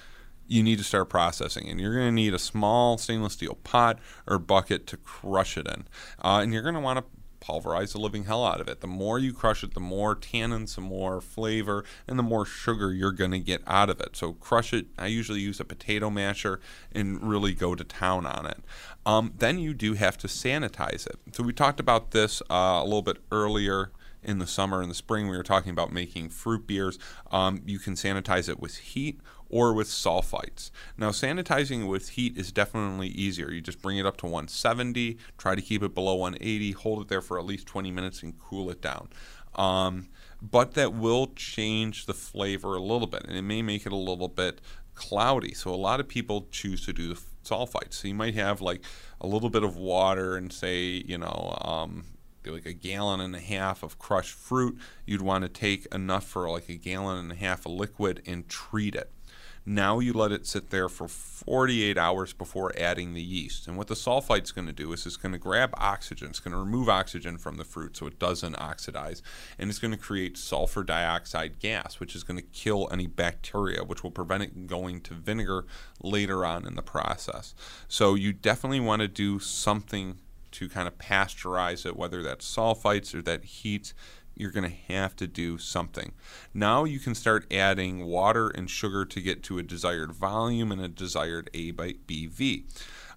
you 0.48 0.62
need 0.62 0.78
to 0.78 0.84
start 0.84 1.08
processing, 1.08 1.68
and 1.68 1.80
you're 1.80 1.94
going 1.94 2.08
to 2.08 2.12
need 2.12 2.34
a 2.34 2.38
small 2.38 2.98
stainless 2.98 3.34
steel 3.34 3.54
pot 3.62 3.98
or 4.26 4.38
bucket 4.38 4.86
to 4.88 4.96
crush 4.96 5.56
it 5.56 5.66
in, 5.68 5.86
uh, 6.24 6.40
and 6.42 6.52
you're 6.52 6.62
going 6.62 6.74
to 6.74 6.80
want 6.80 6.98
to 6.98 7.04
pulverize 7.40 7.92
the 7.92 7.98
living 7.98 8.24
hell 8.24 8.44
out 8.44 8.60
of 8.60 8.68
it. 8.68 8.80
The 8.80 8.86
more 8.86 9.18
you 9.18 9.32
crush 9.32 9.62
it, 9.62 9.74
the 9.74 9.80
more 9.80 10.16
tannins, 10.16 10.74
the 10.74 10.80
more 10.80 11.20
flavor, 11.20 11.84
and 12.06 12.18
the 12.18 12.22
more 12.22 12.44
sugar 12.44 12.92
you're 12.92 13.12
going 13.12 13.30
to 13.30 13.38
get 13.38 13.62
out 13.66 13.90
of 13.90 14.00
it. 14.00 14.16
So 14.16 14.34
crush 14.34 14.72
it. 14.72 14.86
I 14.98 15.06
usually 15.06 15.40
use 15.40 15.60
a 15.60 15.64
potato 15.64 16.10
masher 16.10 16.60
and 16.92 17.22
really 17.22 17.54
go 17.54 17.74
to 17.74 17.84
town 17.84 18.26
on 18.26 18.46
it. 18.46 18.58
Um, 19.06 19.34
then 19.38 19.58
you 19.58 19.74
do 19.74 19.94
have 19.94 20.18
to 20.18 20.26
sanitize 20.26 21.06
it. 21.06 21.16
So 21.32 21.42
we 21.42 21.52
talked 21.52 21.80
about 21.80 22.10
this 22.10 22.42
uh, 22.50 22.80
a 22.82 22.84
little 22.84 23.02
bit 23.02 23.18
earlier 23.30 23.92
in 24.22 24.38
the 24.38 24.46
summer 24.46 24.82
and 24.82 24.90
the 24.90 24.94
spring 24.96 25.28
we 25.28 25.36
were 25.36 25.42
talking 25.42 25.70
about 25.70 25.92
making 25.92 26.28
fruit 26.28 26.66
beers 26.66 26.98
um, 27.30 27.62
you 27.64 27.78
can 27.78 27.94
sanitize 27.94 28.48
it 28.48 28.58
with 28.58 28.76
heat 28.76 29.20
or 29.48 29.72
with 29.72 29.88
sulfites. 29.88 30.70
Now 30.96 31.10
sanitizing 31.10 31.88
with 31.88 32.10
heat 32.10 32.36
is 32.36 32.52
definitely 32.52 33.08
easier. 33.08 33.50
You 33.50 33.60
just 33.60 33.82
bring 33.82 33.98
it 33.98 34.06
up 34.06 34.16
to 34.18 34.26
170 34.26 35.18
try 35.36 35.54
to 35.54 35.62
keep 35.62 35.82
it 35.82 35.94
below 35.94 36.14
180 36.14 36.72
hold 36.72 37.02
it 37.02 37.08
there 37.08 37.20
for 37.20 37.38
at 37.38 37.44
least 37.44 37.66
20 37.66 37.90
minutes 37.90 38.22
and 38.22 38.38
cool 38.38 38.70
it 38.70 38.80
down. 38.80 39.08
Um, 39.54 40.08
but 40.40 40.74
that 40.74 40.92
will 40.92 41.28
change 41.34 42.06
the 42.06 42.14
flavor 42.14 42.76
a 42.76 42.80
little 42.80 43.06
bit 43.06 43.24
and 43.26 43.36
it 43.36 43.42
may 43.42 43.62
make 43.62 43.86
it 43.86 43.92
a 43.92 43.96
little 43.96 44.28
bit 44.28 44.60
cloudy. 44.94 45.54
So 45.54 45.72
a 45.72 45.76
lot 45.76 46.00
of 46.00 46.08
people 46.08 46.48
choose 46.50 46.84
to 46.86 46.92
do 46.92 47.14
the 47.14 47.20
sulfites. 47.44 47.94
So 47.94 48.08
you 48.08 48.14
might 48.14 48.34
have 48.34 48.60
like 48.60 48.82
a 49.20 49.26
little 49.26 49.50
bit 49.50 49.62
of 49.62 49.76
water 49.76 50.36
and 50.36 50.52
say 50.52 51.02
you 51.06 51.18
know 51.18 51.56
um, 51.62 52.04
like 52.46 52.66
a 52.66 52.72
gallon 52.72 53.20
and 53.20 53.34
a 53.34 53.40
half 53.40 53.82
of 53.82 53.98
crushed 53.98 54.34
fruit, 54.34 54.78
you'd 55.06 55.22
want 55.22 55.42
to 55.42 55.48
take 55.48 55.86
enough 55.94 56.24
for 56.24 56.50
like 56.50 56.68
a 56.68 56.76
gallon 56.76 57.18
and 57.18 57.32
a 57.32 57.34
half 57.34 57.66
of 57.66 57.72
liquid 57.72 58.22
and 58.26 58.48
treat 58.48 58.94
it. 58.94 59.10
Now 59.68 59.98
you 59.98 60.14
let 60.14 60.32
it 60.32 60.46
sit 60.46 60.70
there 60.70 60.88
for 60.88 61.06
48 61.08 61.98
hours 61.98 62.32
before 62.32 62.72
adding 62.78 63.12
the 63.12 63.20
yeast. 63.20 63.68
And 63.68 63.76
what 63.76 63.88
the 63.88 63.94
sulfite's 63.94 64.50
going 64.50 64.66
to 64.66 64.72
do 64.72 64.94
is 64.94 65.04
it's 65.04 65.18
going 65.18 65.32
to 65.32 65.38
grab 65.38 65.74
oxygen. 65.76 66.28
It's 66.28 66.40
going 66.40 66.52
to 66.52 66.58
remove 66.58 66.88
oxygen 66.88 67.36
from 67.36 67.58
the 67.58 67.64
fruit 67.64 67.94
so 67.94 68.06
it 68.06 68.18
doesn't 68.18 68.54
oxidize. 68.54 69.22
And 69.58 69.68
it's 69.68 69.78
going 69.78 69.90
to 69.90 69.98
create 69.98 70.38
sulfur 70.38 70.84
dioxide 70.84 71.58
gas, 71.58 72.00
which 72.00 72.16
is 72.16 72.24
going 72.24 72.38
to 72.38 72.46
kill 72.46 72.88
any 72.90 73.06
bacteria, 73.06 73.84
which 73.84 74.02
will 74.02 74.10
prevent 74.10 74.42
it 74.42 74.66
going 74.66 75.02
to 75.02 75.12
vinegar 75.12 75.66
later 76.02 76.46
on 76.46 76.66
in 76.66 76.74
the 76.74 76.80
process. 76.80 77.54
So 77.88 78.14
you 78.14 78.32
definitely 78.32 78.80
want 78.80 79.02
to 79.02 79.08
do 79.08 79.38
something 79.38 80.16
to 80.50 80.68
kind 80.70 80.88
of 80.88 80.96
pasteurize 80.96 81.84
it, 81.84 81.94
whether 81.94 82.22
that's 82.22 82.56
sulfites 82.56 83.14
or 83.14 83.20
that 83.20 83.44
heat, 83.44 83.92
you're 84.38 84.52
going 84.52 84.70
to 84.70 84.94
have 84.94 85.16
to 85.16 85.26
do 85.26 85.58
something. 85.58 86.12
Now 86.54 86.84
you 86.84 86.98
can 86.98 87.14
start 87.14 87.52
adding 87.52 88.06
water 88.06 88.48
and 88.48 88.70
sugar 88.70 89.04
to 89.04 89.20
get 89.20 89.42
to 89.44 89.58
a 89.58 89.62
desired 89.62 90.12
volume 90.12 90.72
and 90.72 90.80
a 90.80 90.88
desired 90.88 91.50
A 91.52 91.72
by 91.72 91.94
BV. 92.06 92.64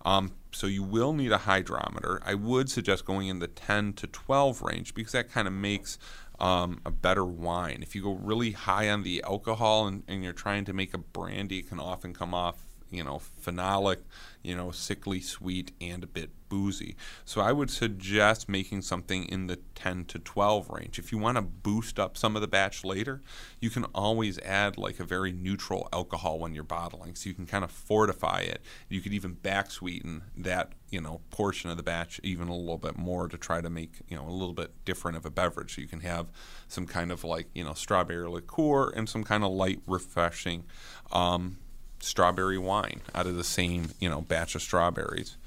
Um, 0.03 0.31
so 0.51 0.67
you 0.67 0.83
will 0.83 1.13
need 1.13 1.31
a 1.31 1.39
hydrometer. 1.39 2.21
I 2.25 2.33
would 2.33 2.69
suggest 2.69 3.05
going 3.05 3.27
in 3.27 3.39
the 3.39 3.47
10 3.47 3.93
to 3.93 4.07
12 4.07 4.61
range 4.63 4.95
because 4.95 5.11
that 5.13 5.31
kind 5.31 5.47
of 5.47 5.53
makes 5.53 5.99
um, 6.39 6.81
a 6.85 6.91
better 6.91 7.23
wine. 7.23 7.79
If 7.83 7.95
you 7.95 8.01
go 8.01 8.13
really 8.13 8.51
high 8.51 8.89
on 8.89 9.03
the 9.03 9.23
alcohol 9.23 9.87
and, 9.87 10.03
and 10.07 10.23
you're 10.23 10.33
trying 10.33 10.65
to 10.65 10.73
make 10.73 10.93
a 10.93 10.97
brandy, 10.97 11.59
it 11.59 11.69
can 11.69 11.79
often 11.79 12.13
come 12.13 12.33
off 12.33 12.65
you 12.91 13.03
know, 13.03 13.21
phenolic, 13.43 13.97
you 14.43 14.55
know, 14.55 14.71
sickly 14.71 15.21
sweet 15.21 15.71
and 15.79 16.03
a 16.03 16.07
bit 16.07 16.29
boozy. 16.49 16.97
So 17.23 17.39
I 17.39 17.53
would 17.53 17.71
suggest 17.71 18.49
making 18.49 18.81
something 18.81 19.23
in 19.25 19.47
the 19.47 19.55
10 19.75 20.03
to 20.05 20.19
12 20.19 20.69
range. 20.69 20.99
If 20.99 21.11
you 21.13 21.17
want 21.17 21.37
to 21.37 21.41
boost 21.41 21.97
up 21.97 22.17
some 22.17 22.35
of 22.35 22.41
the 22.41 22.47
batch 22.47 22.83
later, 22.83 23.21
you 23.61 23.69
can 23.69 23.85
always 23.95 24.37
add 24.39 24.77
like 24.77 24.99
a 24.99 25.05
very 25.05 25.31
neutral 25.31 25.87
alcohol 25.93 26.39
when 26.39 26.53
you're 26.53 26.65
bottling. 26.65 27.15
So 27.15 27.29
you 27.29 27.33
can 27.33 27.45
kind 27.45 27.63
of 27.63 27.71
fortify 27.71 28.41
it. 28.41 28.61
You 28.89 28.99
could 28.99 29.13
even 29.13 29.33
back 29.33 29.71
sweeten 29.71 30.23
that, 30.35 30.73
you 30.89 30.99
know, 30.99 31.21
portion 31.29 31.69
of 31.69 31.77
the 31.77 31.83
batch 31.83 32.19
even 32.21 32.49
a 32.49 32.55
little 32.55 32.77
bit 32.77 32.97
more 32.97 33.29
to 33.29 33.37
try 33.37 33.61
to 33.61 33.69
make, 33.69 34.01
you 34.09 34.17
know, 34.17 34.27
a 34.27 34.29
little 34.29 34.53
bit 34.53 34.83
different 34.83 35.15
of 35.15 35.25
a 35.25 35.31
beverage. 35.31 35.75
So 35.75 35.81
you 35.81 35.87
can 35.87 36.01
have 36.01 36.29
some 36.67 36.85
kind 36.85 37.13
of 37.13 37.23
like, 37.23 37.47
you 37.53 37.63
know, 37.63 37.73
strawberry 37.73 38.27
liqueur 38.27 38.89
and 38.89 39.07
some 39.07 39.23
kind 39.23 39.45
of 39.45 39.51
light 39.51 39.79
refreshing 39.87 40.65
um, 41.13 41.57
strawberry 42.01 42.57
wine 42.57 43.01
out 43.15 43.27
of 43.27 43.35
the 43.35 43.43
same 43.43 43.89
you 43.99 44.09
know 44.09 44.21
batch 44.21 44.55
of 44.55 44.61
strawberries. 44.61 45.37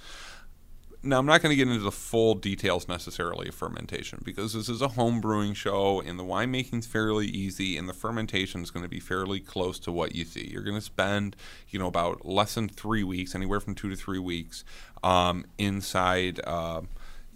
Now, 1.06 1.18
I'm 1.18 1.26
not 1.26 1.42
going 1.42 1.50
to 1.50 1.56
get 1.56 1.68
into 1.68 1.84
the 1.84 1.92
full 1.92 2.34
details 2.34 2.88
necessarily 2.88 3.48
of 3.48 3.54
fermentation 3.54 4.22
because 4.24 4.54
this 4.54 4.70
is 4.70 4.80
a 4.80 4.88
home 4.88 5.20
brewing 5.20 5.52
show 5.52 6.00
and 6.00 6.18
the 6.18 6.24
winemaking 6.24 6.78
is 6.78 6.86
fairly 6.86 7.26
easy 7.26 7.76
and 7.76 7.86
the 7.86 7.92
fermentation 7.92 8.62
is 8.62 8.70
going 8.70 8.84
to 8.84 8.88
be 8.88 9.00
fairly 9.00 9.38
close 9.38 9.78
to 9.80 9.92
what 9.92 10.14
you 10.14 10.24
see. 10.24 10.48
You're 10.50 10.62
going 10.62 10.78
to 10.78 10.80
spend, 10.80 11.36
you 11.68 11.78
know, 11.78 11.88
about 11.88 12.24
less 12.24 12.54
than 12.54 12.70
three 12.70 13.04
weeks, 13.04 13.34
anywhere 13.34 13.60
from 13.60 13.74
two 13.74 13.90
to 13.90 13.96
three 13.96 14.18
weeks, 14.18 14.64
um, 15.02 15.44
inside. 15.58 16.40
Uh, 16.42 16.82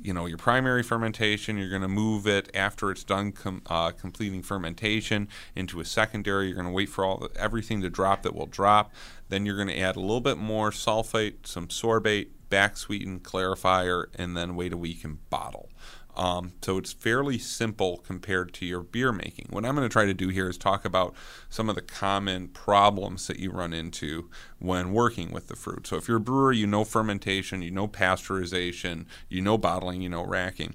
you 0.00 0.12
know 0.12 0.26
your 0.26 0.38
primary 0.38 0.82
fermentation 0.82 1.58
you're 1.58 1.70
going 1.70 1.82
to 1.82 1.88
move 1.88 2.26
it 2.26 2.50
after 2.54 2.90
it's 2.90 3.04
done 3.04 3.32
com- 3.32 3.62
uh, 3.66 3.90
completing 3.90 4.42
fermentation 4.42 5.28
into 5.54 5.80
a 5.80 5.84
secondary. 5.84 6.46
You're 6.46 6.54
going 6.54 6.66
to 6.66 6.72
wait 6.72 6.88
for 6.88 7.04
all 7.04 7.18
the, 7.18 7.30
everything 7.36 7.80
to 7.82 7.90
drop 7.90 8.22
that 8.22 8.34
will 8.34 8.46
drop. 8.46 8.92
Then 9.28 9.44
you're 9.44 9.56
going 9.56 9.68
to 9.68 9.78
add 9.78 9.96
a 9.96 10.00
little 10.00 10.20
bit 10.20 10.38
more 10.38 10.70
sulfite 10.70 11.46
some 11.46 11.68
sorbate 11.68 12.28
back 12.48 12.76
sweeten 12.76 13.20
clarifier 13.20 14.06
and 14.14 14.36
then 14.36 14.56
wait 14.56 14.72
a 14.72 14.76
week 14.76 15.04
and 15.04 15.28
bottle 15.30 15.68
um, 16.18 16.52
so 16.62 16.78
it's 16.78 16.92
fairly 16.92 17.38
simple 17.38 17.98
compared 17.98 18.52
to 18.54 18.66
your 18.66 18.82
beer 18.82 19.12
making. 19.12 19.46
What 19.50 19.64
I'm 19.64 19.76
going 19.76 19.88
to 19.88 19.92
try 19.92 20.04
to 20.04 20.12
do 20.12 20.28
here 20.28 20.48
is 20.48 20.58
talk 20.58 20.84
about 20.84 21.14
some 21.48 21.68
of 21.68 21.76
the 21.76 21.80
common 21.82 22.48
problems 22.48 23.28
that 23.28 23.38
you 23.38 23.52
run 23.52 23.72
into 23.72 24.28
when 24.58 24.92
working 24.92 25.30
with 25.30 25.46
the 25.46 25.56
fruit. 25.56 25.86
So 25.86 25.96
if 25.96 26.08
you're 26.08 26.16
a 26.16 26.20
brewer, 26.20 26.52
you 26.52 26.66
know 26.66 26.84
fermentation, 26.84 27.62
you 27.62 27.70
know 27.70 27.86
pasteurization, 27.86 29.06
you 29.28 29.40
know 29.40 29.56
bottling, 29.56 30.02
you 30.02 30.08
know 30.08 30.24
racking. 30.24 30.74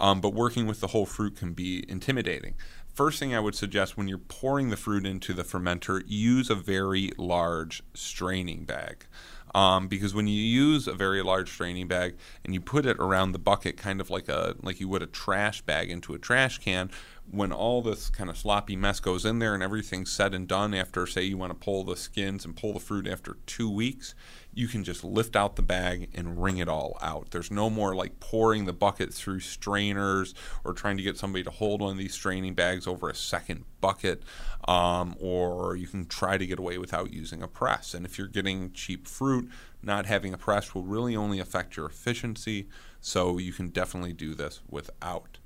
Um, 0.00 0.20
but 0.20 0.32
working 0.32 0.66
with 0.66 0.80
the 0.80 0.88
whole 0.88 1.06
fruit 1.06 1.36
can 1.36 1.52
be 1.52 1.84
intimidating 1.88 2.54
first 2.94 3.18
thing 3.18 3.34
I 3.34 3.40
would 3.40 3.56
suggest 3.56 3.96
when 3.96 4.06
you're 4.06 4.18
pouring 4.18 4.70
the 4.70 4.76
fruit 4.76 5.04
into 5.04 5.32
the 5.32 5.42
fermenter, 5.42 6.02
use 6.06 6.48
a 6.48 6.54
very 6.54 7.10
large 7.18 7.82
straining 7.92 8.64
bag. 8.64 9.06
Um, 9.54 9.86
because 9.86 10.14
when 10.14 10.26
you 10.26 10.34
use 10.34 10.88
a 10.88 10.94
very 10.94 11.22
large 11.22 11.50
straining 11.50 11.86
bag 11.86 12.16
and 12.44 12.52
you 12.52 12.60
put 12.60 12.84
it 12.86 12.96
around 12.98 13.32
the 13.32 13.38
bucket, 13.38 13.76
kind 13.76 14.00
of 14.00 14.10
like 14.10 14.28
a 14.28 14.56
like 14.62 14.80
you 14.80 14.88
would 14.88 15.02
a 15.02 15.06
trash 15.06 15.62
bag 15.62 15.90
into 15.90 16.12
a 16.14 16.18
trash 16.18 16.58
can, 16.58 16.90
when 17.30 17.52
all 17.52 17.80
this 17.82 18.10
kind 18.10 18.28
of 18.28 18.36
sloppy 18.36 18.76
mess 18.76 19.00
goes 19.00 19.24
in 19.24 19.38
there 19.38 19.54
and 19.54 19.62
everything's 19.62 20.12
said 20.12 20.34
and 20.34 20.46
done 20.46 20.74
after, 20.74 21.06
say, 21.06 21.22
you 21.22 21.38
want 21.38 21.50
to 21.50 21.64
pull 21.64 21.82
the 21.82 21.96
skins 21.96 22.44
and 22.44 22.54
pull 22.54 22.72
the 22.74 22.80
fruit 22.80 23.06
after 23.06 23.38
two 23.46 23.70
weeks, 23.70 24.14
you 24.52 24.68
can 24.68 24.84
just 24.84 25.02
lift 25.02 25.34
out 25.34 25.56
the 25.56 25.62
bag 25.62 26.10
and 26.14 26.42
wring 26.42 26.58
it 26.58 26.68
all 26.68 26.96
out. 27.00 27.30
There's 27.30 27.50
no 27.50 27.70
more 27.70 27.94
like 27.94 28.20
pouring 28.20 28.66
the 28.66 28.72
bucket 28.72 29.12
through 29.12 29.40
strainers 29.40 30.34
or 30.64 30.74
trying 30.74 30.96
to 30.96 31.02
get 31.02 31.16
somebody 31.16 31.42
to 31.44 31.50
hold 31.50 31.80
one 31.80 31.92
of 31.92 31.98
these 31.98 32.14
straining 32.14 32.54
bags 32.54 32.86
over 32.86 33.08
a 33.08 33.14
second 33.14 33.64
bucket, 33.80 34.22
um, 34.68 35.16
or 35.18 35.76
you 35.76 35.86
can 35.86 36.06
try 36.06 36.38
to 36.38 36.46
get 36.46 36.58
away 36.58 36.78
without 36.78 37.12
using 37.12 37.42
a 37.42 37.48
press. 37.48 37.94
And 37.94 38.04
if 38.06 38.18
you're 38.18 38.28
getting 38.28 38.70
cheap 38.72 39.08
fruit, 39.08 39.50
not 39.82 40.06
having 40.06 40.34
a 40.34 40.38
press 40.38 40.74
will 40.74 40.84
really 40.84 41.16
only 41.16 41.40
affect 41.40 41.76
your 41.76 41.86
efficiency, 41.86 42.68
so 43.00 43.38
you 43.38 43.52
can 43.52 43.68
definitely 43.68 44.12
do 44.12 44.34
this 44.34 44.60
without. 44.70 45.38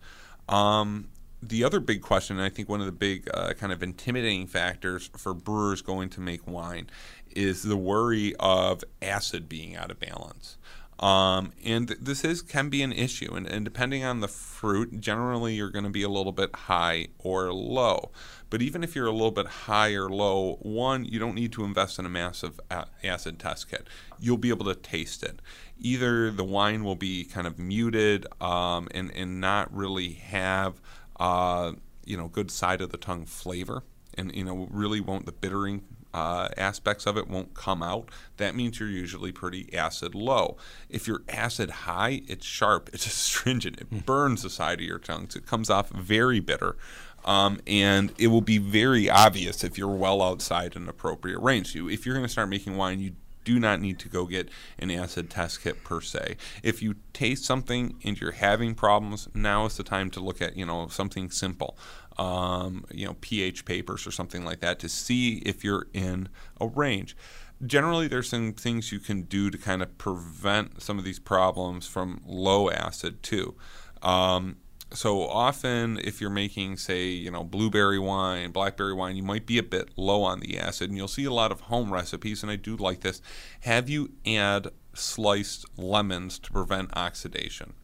Um, 0.48 1.08
the 1.42 1.64
other 1.64 1.80
big 1.80 2.02
question, 2.02 2.38
I 2.38 2.48
think 2.48 2.68
one 2.68 2.80
of 2.80 2.86
the 2.86 2.92
big 2.92 3.28
uh, 3.32 3.52
kind 3.54 3.72
of 3.72 3.82
intimidating 3.82 4.46
factors 4.46 5.10
for 5.16 5.34
brewers 5.34 5.82
going 5.82 6.08
to 6.10 6.20
make 6.20 6.46
wine, 6.46 6.88
is 7.30 7.62
the 7.62 7.76
worry 7.76 8.34
of 8.40 8.82
acid 9.00 9.48
being 9.48 9.76
out 9.76 9.90
of 9.90 10.00
balance. 10.00 10.56
Um, 10.98 11.52
and 11.64 11.88
this 12.00 12.24
is 12.24 12.42
can 12.42 12.70
be 12.70 12.82
an 12.82 12.92
issue, 12.92 13.32
and, 13.34 13.46
and 13.46 13.64
depending 13.64 14.02
on 14.02 14.18
the 14.18 14.26
fruit, 14.26 15.00
generally 15.00 15.54
you're 15.54 15.70
going 15.70 15.84
to 15.84 15.90
be 15.90 16.02
a 16.02 16.08
little 16.08 16.32
bit 16.32 16.54
high 16.54 17.06
or 17.18 17.52
low. 17.52 18.10
But 18.50 18.62
even 18.62 18.82
if 18.82 18.96
you're 18.96 19.06
a 19.06 19.12
little 19.12 19.30
bit 19.30 19.46
high 19.46 19.92
or 19.92 20.08
low, 20.08 20.58
one, 20.62 21.04
you 21.04 21.20
don't 21.20 21.36
need 21.36 21.52
to 21.52 21.64
invest 21.64 22.00
in 22.00 22.06
a 22.06 22.08
massive 22.08 22.58
acid 23.04 23.38
test 23.38 23.70
kit. 23.70 23.86
You'll 24.18 24.38
be 24.38 24.48
able 24.48 24.64
to 24.66 24.74
taste 24.74 25.22
it. 25.22 25.40
Either 25.78 26.32
the 26.32 26.44
wine 26.44 26.82
will 26.82 26.96
be 26.96 27.22
kind 27.24 27.46
of 27.46 27.60
muted 27.60 28.26
um, 28.42 28.88
and 28.92 29.12
and 29.14 29.40
not 29.40 29.72
really 29.72 30.14
have 30.14 30.80
uh, 31.18 31.72
you 32.04 32.16
know 32.16 32.28
good 32.28 32.50
side 32.50 32.80
of 32.80 32.90
the 32.90 32.96
tongue 32.96 33.26
flavor, 33.26 33.82
and 34.14 34.34
you 34.34 34.44
know 34.44 34.68
really 34.70 35.00
won't 35.00 35.26
the 35.26 35.32
bittering 35.32 35.84
uh, 36.14 36.48
aspects 36.56 37.06
of 37.06 37.16
it 37.16 37.28
won't 37.28 37.54
come 37.54 37.82
out, 37.82 38.10
that 38.38 38.54
means 38.54 38.80
you're 38.80 38.88
usually 38.88 39.32
pretty 39.32 39.72
acid 39.74 40.14
low. 40.14 40.56
If 40.88 41.06
you're 41.06 41.22
acid 41.28 41.70
high, 41.70 42.22
it's 42.26 42.46
sharp, 42.46 42.90
it's 42.92 43.06
astringent, 43.06 43.80
it 43.80 43.86
hmm. 43.88 43.98
burns 43.98 44.42
the 44.42 44.50
side 44.50 44.80
of 44.80 44.86
your 44.86 44.98
tongue, 44.98 45.28
so 45.30 45.38
it 45.38 45.46
comes 45.46 45.70
off 45.70 45.90
very 45.90 46.40
bitter. 46.40 46.76
Um, 47.24 47.60
and 47.66 48.12
it 48.16 48.28
will 48.28 48.40
be 48.40 48.58
very 48.58 49.10
obvious 49.10 49.62
if 49.64 49.76
you're 49.76 49.88
well 49.88 50.22
outside 50.22 50.76
an 50.76 50.88
appropriate 50.88 51.40
range. 51.40 51.74
You, 51.74 51.88
if 51.88 52.06
you're 52.06 52.14
going 52.14 52.24
to 52.24 52.30
start 52.32 52.48
making 52.48 52.76
wine, 52.76 53.00
you 53.00 53.12
do 53.48 53.58
not 53.58 53.80
need 53.80 53.98
to 54.00 54.08
go 54.10 54.26
get 54.26 54.50
an 54.78 54.90
acid 54.90 55.30
test 55.30 55.62
kit 55.62 55.82
per 55.84 56.02
se. 56.02 56.36
If 56.62 56.82
you 56.82 56.96
taste 57.14 57.44
something 57.46 57.96
and 58.04 58.20
you're 58.20 58.32
having 58.32 58.74
problems, 58.74 59.26
now 59.32 59.64
is 59.64 59.78
the 59.78 59.82
time 59.82 60.10
to 60.10 60.20
look 60.20 60.42
at 60.42 60.54
you 60.54 60.66
know 60.66 60.88
something 60.88 61.30
simple 61.30 61.78
um, 62.18 62.84
you 62.92 63.06
know, 63.06 63.16
pH 63.20 63.64
papers 63.64 64.06
or 64.06 64.10
something 64.10 64.44
like 64.44 64.60
that 64.60 64.78
to 64.80 64.88
see 64.88 65.36
if 65.46 65.62
you're 65.62 65.86
in 65.94 66.28
a 66.60 66.66
range. 66.66 67.16
Generally, 67.64 68.08
there's 68.08 68.28
some 68.28 68.52
things 68.52 68.92
you 68.92 68.98
can 68.98 69.22
do 69.22 69.50
to 69.50 69.58
kind 69.58 69.82
of 69.82 69.96
prevent 69.98 70.82
some 70.82 70.98
of 70.98 71.04
these 71.04 71.18
problems 71.18 71.86
from 71.86 72.20
low 72.26 72.70
acid 72.70 73.22
too. 73.22 73.54
Um, 74.02 74.56
so 74.92 75.22
often, 75.22 75.98
if 76.02 76.20
you're 76.20 76.30
making, 76.30 76.78
say, 76.78 77.06
you 77.08 77.30
know, 77.30 77.44
blueberry 77.44 77.98
wine, 77.98 78.52
blackberry 78.52 78.94
wine, 78.94 79.16
you 79.16 79.22
might 79.22 79.44
be 79.44 79.58
a 79.58 79.62
bit 79.62 79.90
low 79.96 80.22
on 80.22 80.40
the 80.40 80.58
acid, 80.58 80.88
and 80.88 80.96
you'll 80.96 81.08
see 81.08 81.24
a 81.24 81.32
lot 81.32 81.52
of 81.52 81.62
home 81.62 81.92
recipes, 81.92 82.42
and 82.42 82.50
I 82.50 82.56
do 82.56 82.76
like 82.76 83.00
this. 83.00 83.20
Have 83.60 83.88
you 83.90 84.12
add 84.26 84.68
sliced 84.94 85.66
lemons 85.76 86.38
to 86.38 86.50
prevent 86.50 86.96
oxidation? 86.96 87.74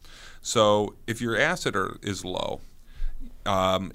So 0.41 0.95
if 1.07 1.21
your 1.21 1.39
acid 1.39 1.77
are, 1.77 1.99
is 2.03 2.25
low, 2.25 2.61
um, 3.45 3.93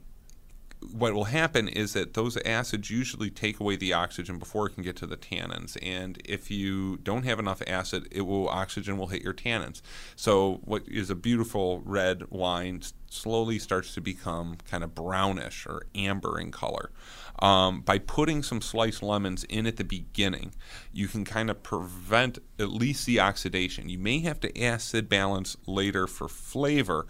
what 0.81 1.13
will 1.13 1.25
happen 1.25 1.67
is 1.67 1.93
that 1.93 2.13
those 2.13 2.37
acids 2.45 2.89
usually 2.89 3.29
take 3.29 3.59
away 3.59 3.75
the 3.75 3.91
oxygen 3.91 4.37
before 4.37 4.67
it 4.67 4.73
can 4.73 4.83
get 4.83 4.95
to 4.97 5.05
the 5.05 5.17
tannins. 5.17 5.77
And 5.81 6.21
if 6.23 6.49
you 6.49 6.97
don't 6.97 7.23
have 7.23 7.39
enough 7.39 7.61
acid 7.67 8.07
it 8.11 8.21
will 8.21 8.47
oxygen 8.47 8.97
will 8.97 9.07
hit 9.07 9.21
your 9.21 9.33
tannins. 9.33 9.81
So 10.15 10.61
what 10.63 10.87
is 10.87 11.09
a 11.09 11.15
beautiful 11.15 11.81
red 11.81 12.29
wine 12.29 12.81
slowly 13.09 13.59
starts 13.59 13.93
to 13.95 14.01
become 14.01 14.57
kind 14.69 14.83
of 14.83 14.95
brownish 14.95 15.65
or 15.65 15.83
amber 15.95 16.39
in 16.39 16.51
color. 16.51 16.91
Um, 17.39 17.81
by 17.81 17.99
putting 17.99 18.43
some 18.43 18.61
sliced 18.61 19.01
lemons 19.01 19.45
in 19.45 19.65
at 19.65 19.77
the 19.77 19.83
beginning 19.83 20.53
you 20.91 21.07
can 21.07 21.25
kind 21.25 21.49
of 21.49 21.63
prevent 21.63 22.39
at 22.57 22.69
least 22.69 23.05
the 23.05 23.19
oxidation. 23.19 23.89
You 23.89 23.97
may 23.99 24.19
have 24.19 24.39
to 24.41 24.61
acid 24.61 25.09
balance 25.09 25.57
later 25.65 26.07
for 26.07 26.29
flavor 26.29 27.05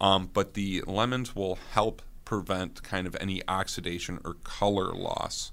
um, 0.00 0.30
but 0.32 0.54
the 0.54 0.82
lemons 0.86 1.36
will 1.36 1.58
help 1.72 2.00
prevent 2.30 2.80
kind 2.84 3.08
of 3.08 3.16
any 3.20 3.42
oxidation 3.48 4.20
or 4.24 4.34
color 4.44 4.94
loss. 4.94 5.50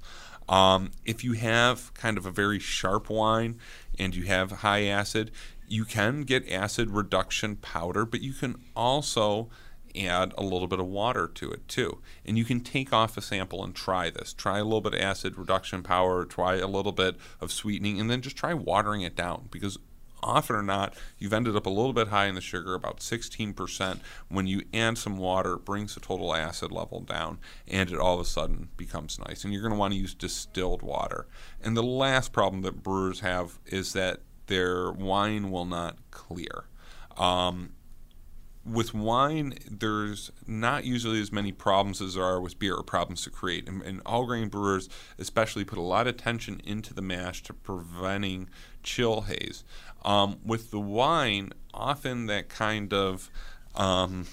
Um, 0.47 0.91
if 1.05 1.23
you 1.23 1.33
have 1.33 1.91
kind 1.95 2.19
of 2.19 2.27
a 2.27 2.31
very 2.31 2.59
sharp 2.59 3.09
wine 3.09 3.57
and 3.97 4.15
you 4.15 4.25
have 4.25 4.51
high 4.51 4.85
acid, 4.85 5.31
you 5.67 5.85
can 5.85 6.21
get 6.21 6.47
acid 6.51 6.91
reduction 6.91 7.55
powder, 7.55 8.05
but 8.05 8.21
you 8.21 8.31
can 8.31 8.63
also 8.75 9.49
add 9.95 10.35
a 10.37 10.43
little 10.43 10.67
bit 10.67 10.79
of 10.79 10.85
water 10.85 11.27
to 11.27 11.49
it 11.49 11.67
too. 11.67 11.97
And 12.23 12.37
you 12.37 12.45
can 12.45 12.59
take 12.59 12.93
off 12.93 13.17
a 13.17 13.21
sample 13.21 13.63
and 13.63 13.73
try 13.73 14.11
this. 14.11 14.31
Try 14.31 14.59
a 14.59 14.63
little 14.63 14.81
bit 14.81 14.93
of 14.93 15.01
acid 15.01 15.35
reduction 15.35 15.81
power, 15.81 16.25
try 16.25 16.57
a 16.57 16.67
little 16.67 16.91
bit 16.91 17.15
of 17.41 17.51
sweetening, 17.51 17.99
and 17.99 18.07
then 18.07 18.21
just 18.21 18.37
try 18.37 18.53
watering 18.53 19.01
it 19.01 19.15
down 19.15 19.47
because 19.49 19.79
often 20.23 20.55
or 20.55 20.63
not, 20.63 20.95
you've 21.17 21.33
ended 21.33 21.55
up 21.55 21.65
a 21.65 21.69
little 21.69 21.93
bit 21.93 22.09
high 22.09 22.27
in 22.27 22.35
the 22.35 22.41
sugar, 22.41 22.73
about 22.73 22.99
16%. 22.99 23.99
When 24.29 24.47
you 24.47 24.63
add 24.73 24.97
some 24.97 25.17
water, 25.17 25.53
it 25.53 25.65
brings 25.65 25.93
the 25.93 25.99
total 25.99 26.33
acid 26.33 26.71
level 26.71 27.01
down, 27.01 27.39
and 27.67 27.91
it 27.91 27.99
all 27.99 28.15
of 28.15 28.21
a 28.21 28.25
sudden 28.25 28.69
becomes 28.77 29.19
nice. 29.19 29.43
And 29.43 29.53
you're 29.53 29.61
going 29.61 29.73
to 29.73 29.79
want 29.79 29.93
to 29.93 29.99
use 29.99 30.13
distilled 30.13 30.81
water. 30.81 31.27
And 31.61 31.75
the 31.75 31.83
last 31.83 32.31
problem 32.31 32.61
that 32.63 32.83
brewers 32.83 33.21
have 33.21 33.59
is 33.65 33.93
that 33.93 34.21
their 34.47 34.91
wine 34.91 35.51
will 35.51 35.65
not 35.65 35.97
clear. 36.11 36.65
Um, 37.17 37.73
with 38.67 38.93
wine, 38.93 39.53
there's 39.69 40.31
not 40.45 40.83
usually 40.83 41.21
as 41.21 41.31
many 41.31 41.51
problems 41.51 42.01
as 42.01 42.15
there 42.15 42.23
are 42.23 42.41
with 42.41 42.59
beer 42.59 42.75
or 42.75 42.83
problems 42.83 43.21
to 43.23 43.29
create. 43.29 43.67
And, 43.67 43.81
and, 43.81 44.01
all 44.05 44.25
grain 44.25 44.49
brewers, 44.49 44.89
especially, 45.17 45.63
put 45.63 45.77
a 45.77 45.81
lot 45.81 46.07
of 46.07 46.15
attention 46.15 46.61
into 46.63 46.93
the 46.93 47.01
mash 47.01 47.43
to 47.43 47.53
preventing 47.53 48.49
chill 48.83 49.21
haze. 49.21 49.63
Um, 50.07 50.39
with 50.45 50.71
the 50.71 50.79
wine, 50.79 51.51
often 51.73 52.27
that 52.27 52.47
kind 52.47 52.93
of 52.93 53.29
um, 53.75 54.25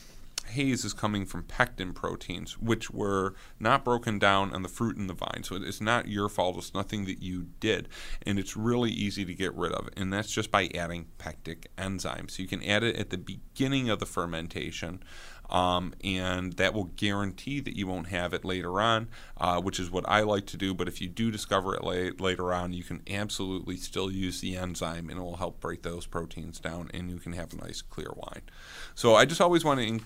haze 0.46 0.84
is 0.84 0.92
coming 0.92 1.26
from 1.26 1.42
pectin 1.42 1.92
proteins, 1.92 2.56
which 2.58 2.92
were 2.92 3.34
not 3.58 3.84
broken 3.84 4.20
down 4.20 4.54
on 4.54 4.62
the 4.62 4.68
fruit 4.68 4.96
and 4.96 5.10
the 5.10 5.14
vine. 5.14 5.42
So 5.42 5.56
it's 5.56 5.80
not 5.80 6.06
your 6.06 6.28
fault. 6.28 6.56
It's 6.58 6.74
nothing 6.74 7.06
that 7.06 7.20
you 7.20 7.48
did. 7.58 7.88
And 8.24 8.38
it's 8.38 8.56
really 8.56 8.92
easy 8.92 9.24
to 9.24 9.34
get 9.34 9.52
rid 9.54 9.72
of. 9.72 9.88
And 9.96 10.12
that's 10.12 10.30
just 10.30 10.52
by 10.52 10.70
adding 10.76 11.06
pectic 11.18 11.68
enzymes. 11.76 12.32
So 12.32 12.42
you 12.42 12.48
can 12.48 12.62
add 12.62 12.84
it 12.84 12.94
at 12.94 13.10
the 13.10 13.18
beginning 13.18 13.90
of 13.90 13.98
the 13.98 14.06
fermentation. 14.06 15.02
Um, 15.50 15.94
and 16.02 16.54
that 16.54 16.74
will 16.74 16.90
guarantee 16.96 17.60
that 17.60 17.76
you 17.76 17.86
won't 17.86 18.08
have 18.08 18.32
it 18.34 18.44
later 18.44 18.80
on, 18.80 19.08
uh, 19.38 19.60
which 19.60 19.78
is 19.78 19.90
what 19.90 20.08
I 20.08 20.20
like 20.20 20.46
to 20.46 20.56
do. 20.56 20.74
But 20.74 20.88
if 20.88 21.00
you 21.00 21.08
do 21.08 21.30
discover 21.30 21.74
it 21.74 21.84
late, 21.84 22.20
later 22.20 22.52
on, 22.52 22.72
you 22.72 22.84
can 22.84 23.02
absolutely 23.08 23.76
still 23.76 24.10
use 24.10 24.40
the 24.40 24.56
enzyme, 24.56 25.08
and 25.08 25.18
it 25.18 25.22
will 25.22 25.36
help 25.36 25.60
break 25.60 25.82
those 25.82 26.06
proteins 26.06 26.60
down, 26.60 26.90
and 26.94 27.10
you 27.10 27.18
can 27.18 27.32
have 27.34 27.52
a 27.52 27.56
nice 27.56 27.82
clear 27.82 28.12
wine. 28.14 28.42
So 28.94 29.14
I 29.14 29.24
just 29.24 29.40
always 29.40 29.64
want 29.64 29.80
to. 29.80 30.00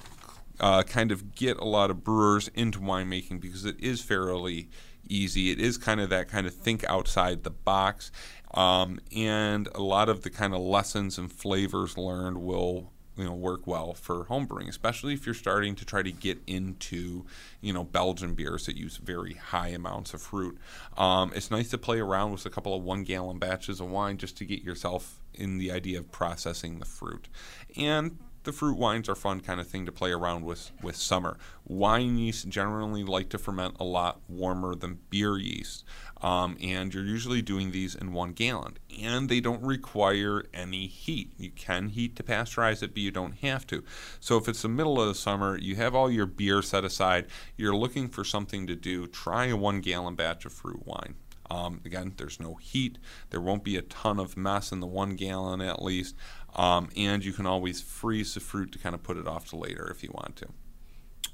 uh, 0.60 0.82
kind 0.82 1.12
of 1.12 1.34
get 1.34 1.56
a 1.58 1.64
lot 1.64 1.90
of 1.90 2.02
brewers 2.02 2.48
into 2.48 2.80
winemaking 2.80 3.40
because 3.40 3.64
it 3.64 3.78
is 3.78 4.00
fairly 4.02 4.68
easy. 5.08 5.50
It 5.50 5.60
is 5.60 5.78
kind 5.78 6.00
of 6.00 6.10
that 6.10 6.28
kind 6.28 6.46
of 6.46 6.54
think 6.54 6.84
outside 6.88 7.44
the 7.44 7.50
box. 7.50 8.10
Um, 8.54 8.98
and 9.14 9.68
a 9.74 9.82
lot 9.82 10.08
of 10.08 10.22
the 10.22 10.30
kind 10.30 10.54
of 10.54 10.60
lessons 10.60 11.18
and 11.18 11.30
flavors 11.30 11.96
learned 11.96 12.38
will 12.38 12.92
you 13.18 13.24
know 13.24 13.34
work 13.34 13.66
well 13.66 13.92
for 13.92 14.24
homebrewing, 14.26 14.68
especially 14.68 15.12
if 15.12 15.26
you're 15.26 15.34
starting 15.34 15.74
to 15.74 15.84
try 15.84 16.02
to 16.02 16.12
get 16.12 16.38
into 16.46 17.26
you 17.60 17.72
know 17.72 17.84
Belgian 17.84 18.34
beers 18.34 18.66
that 18.66 18.76
use 18.76 18.96
very 18.96 19.34
high 19.34 19.68
amounts 19.68 20.14
of 20.14 20.22
fruit. 20.22 20.56
Um, 20.96 21.32
it's 21.34 21.50
nice 21.50 21.68
to 21.70 21.78
play 21.78 21.98
around 21.98 22.32
with 22.32 22.46
a 22.46 22.50
couple 22.50 22.74
of 22.74 22.82
one 22.82 23.02
gallon 23.02 23.38
batches 23.38 23.80
of 23.80 23.90
wine 23.90 24.16
just 24.16 24.38
to 24.38 24.44
get 24.44 24.62
yourself 24.62 25.20
in 25.34 25.58
the 25.58 25.70
idea 25.70 25.98
of 25.98 26.10
processing 26.10 26.78
the 26.78 26.86
fruit, 26.86 27.28
and 27.76 28.18
the 28.44 28.52
fruit 28.52 28.76
wines 28.78 29.08
are 29.08 29.14
fun 29.14 29.40
kind 29.40 29.60
of 29.60 29.68
thing 29.68 29.86
to 29.86 29.92
play 29.92 30.10
around 30.10 30.44
with 30.44 30.70
with 30.82 30.96
summer. 30.96 31.38
Wine 31.64 32.16
yeast 32.16 32.48
generally 32.48 33.04
like 33.04 33.28
to 33.30 33.38
ferment 33.38 33.76
a 33.78 33.84
lot 33.84 34.20
warmer 34.28 34.74
than 34.74 35.00
beer 35.10 35.36
yeast, 35.36 35.84
um, 36.22 36.56
and 36.60 36.94
you're 36.94 37.04
usually 37.04 37.42
doing 37.42 37.70
these 37.70 37.94
in 37.94 38.12
one 38.12 38.32
gallon. 38.32 38.78
And 39.02 39.28
they 39.28 39.40
don't 39.40 39.62
require 39.62 40.44
any 40.54 40.86
heat. 40.86 41.32
You 41.36 41.50
can 41.50 41.88
heat 41.90 42.16
to 42.16 42.22
pasteurize 42.22 42.82
it, 42.82 42.94
but 42.94 43.02
you 43.02 43.10
don't 43.10 43.38
have 43.38 43.66
to. 43.68 43.84
So 44.20 44.36
if 44.36 44.48
it's 44.48 44.62
the 44.62 44.68
middle 44.68 45.00
of 45.00 45.08
the 45.08 45.14
summer, 45.14 45.58
you 45.58 45.76
have 45.76 45.94
all 45.94 46.10
your 46.10 46.26
beer 46.26 46.62
set 46.62 46.84
aside, 46.84 47.26
you're 47.56 47.76
looking 47.76 48.08
for 48.08 48.24
something 48.24 48.66
to 48.66 48.76
do, 48.76 49.06
try 49.06 49.46
a 49.46 49.56
one 49.56 49.80
gallon 49.80 50.14
batch 50.14 50.44
of 50.44 50.52
fruit 50.52 50.86
wine. 50.86 51.16
Um, 51.50 51.80
again, 51.84 52.14
there's 52.16 52.40
no 52.40 52.54
heat. 52.56 52.98
There 53.30 53.40
won't 53.40 53.64
be 53.64 53.76
a 53.76 53.82
ton 53.82 54.18
of 54.18 54.36
mess 54.36 54.70
in 54.72 54.80
the 54.80 54.86
one 54.86 55.16
gallon 55.16 55.60
at 55.60 55.82
least. 55.82 56.14
Um, 56.56 56.88
and 56.96 57.24
you 57.24 57.32
can 57.32 57.46
always 57.46 57.80
freeze 57.80 58.34
the 58.34 58.40
fruit 58.40 58.72
to 58.72 58.78
kind 58.78 58.94
of 58.94 59.02
put 59.02 59.16
it 59.16 59.28
off 59.28 59.48
to 59.50 59.56
later 59.56 59.88
if 59.90 60.02
you 60.02 60.10
want 60.12 60.36
to. 60.36 60.46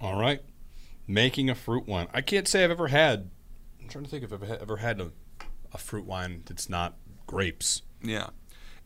All 0.00 0.18
right. 0.20 0.42
Making 1.06 1.48
a 1.50 1.54
fruit 1.54 1.86
wine. 1.86 2.08
I 2.12 2.20
can't 2.20 2.48
say 2.48 2.64
I've 2.64 2.70
ever 2.70 2.88
had. 2.88 3.30
I'm 3.80 3.88
trying 3.88 4.04
to 4.04 4.10
think 4.10 4.24
if 4.24 4.32
I've 4.32 4.42
ever 4.42 4.78
had 4.78 5.00
a, 5.00 5.12
a 5.72 5.78
fruit 5.78 6.04
wine 6.04 6.42
that's 6.46 6.68
not 6.68 6.96
grapes. 7.26 7.82
Yeah. 8.02 8.28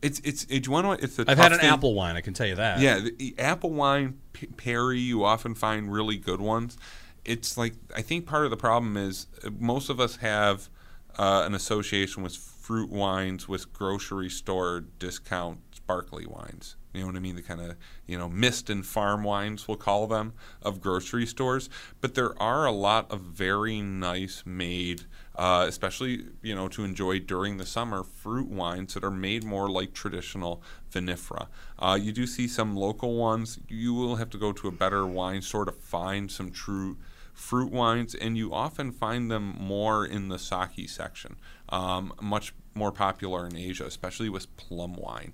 It's 0.01 0.19
it's 0.21 0.45
it's 0.49 0.69
one 0.69 0.85
of 0.85 1.03
it's 1.03 1.17
the 1.17 1.25
I've 1.27 1.37
had 1.37 1.51
an 1.51 1.59
thing- 1.59 1.69
apple 1.69 1.93
wine. 1.93 2.15
I 2.15 2.21
can 2.21 2.33
tell 2.33 2.47
you 2.47 2.55
that. 2.55 2.79
Yeah, 2.79 2.99
the, 2.99 3.11
the 3.17 3.35
apple 3.37 3.71
wine 3.71 4.19
p- 4.31 4.47
perry 4.47 4.99
you 4.99 5.25
often 5.25 5.55
find 5.55 5.91
really 5.91 6.15
good 6.15 6.39
ones. 6.39 6.77
It's 7.25 7.57
like 7.57 7.73
I 7.93 8.01
think 8.01 8.25
part 8.25 8.45
of 8.45 8.51
the 8.51 8.55
problem 8.57 8.95
is 8.95 9.27
uh, 9.43 9.49
most 9.59 9.89
of 9.89 9.99
us 9.99 10.17
have 10.17 10.69
uh, 11.17 11.43
an 11.45 11.53
association 11.53 12.23
with 12.23 12.33
fruit 12.35 12.89
wines 12.89 13.49
with 13.49 13.73
grocery 13.73 14.29
store 14.29 14.85
discount 14.99 15.59
sparkly 15.89 16.27
wines. 16.27 16.75
You 16.93 17.01
know 17.01 17.07
what 17.07 17.15
I 17.15 17.19
mean? 17.19 17.35
The 17.35 17.41
kind 17.41 17.61
of 17.61 17.75
you 18.05 18.15
know 18.15 18.29
mist 18.29 18.69
and 18.69 18.85
farm 18.85 19.23
wines 19.23 19.67
we'll 19.67 19.77
call 19.77 20.05
them 20.05 20.33
of 20.61 20.81
grocery 20.81 21.25
stores. 21.25 21.67
But 21.99 22.13
there 22.13 22.39
are 22.39 22.67
a 22.67 22.71
lot 22.71 23.09
of 23.11 23.21
very 23.21 23.81
nice 23.81 24.43
made, 24.45 25.05
uh, 25.35 25.65
especially 25.67 26.25
you 26.43 26.53
know 26.53 26.67
to 26.67 26.83
enjoy 26.83 27.21
during 27.21 27.57
the 27.57 27.65
summer, 27.65 28.03
fruit 28.03 28.49
wines 28.49 28.93
that 28.93 29.03
are 29.03 29.09
made 29.09 29.43
more 29.43 29.67
like 29.67 29.93
traditional 29.93 30.61
vinifera. 30.91 31.47
Uh, 31.79 31.97
you 31.99 32.11
do 32.11 32.27
see 32.27 32.47
some 32.47 32.75
local 32.75 33.15
ones. 33.15 33.57
You 33.67 33.95
will 33.95 34.17
have 34.17 34.29
to 34.29 34.37
go 34.37 34.51
to 34.51 34.67
a 34.67 34.71
better 34.71 35.07
wine 35.07 35.41
store 35.41 35.65
to 35.65 35.71
find 35.71 36.29
some 36.29 36.51
true 36.51 36.97
fruit 37.33 37.71
wines, 37.71 38.13
and 38.13 38.37
you 38.37 38.53
often 38.53 38.91
find 38.91 39.31
them 39.31 39.55
more 39.59 40.05
in 40.05 40.27
the 40.27 40.37
sake 40.37 40.87
section. 40.87 41.37
Um, 41.69 42.13
much 42.21 42.53
more 42.75 42.91
popular 42.91 43.47
in 43.47 43.55
Asia, 43.55 43.85
especially 43.85 44.29
with 44.29 44.55
plum 44.57 44.93
wine. 44.93 45.33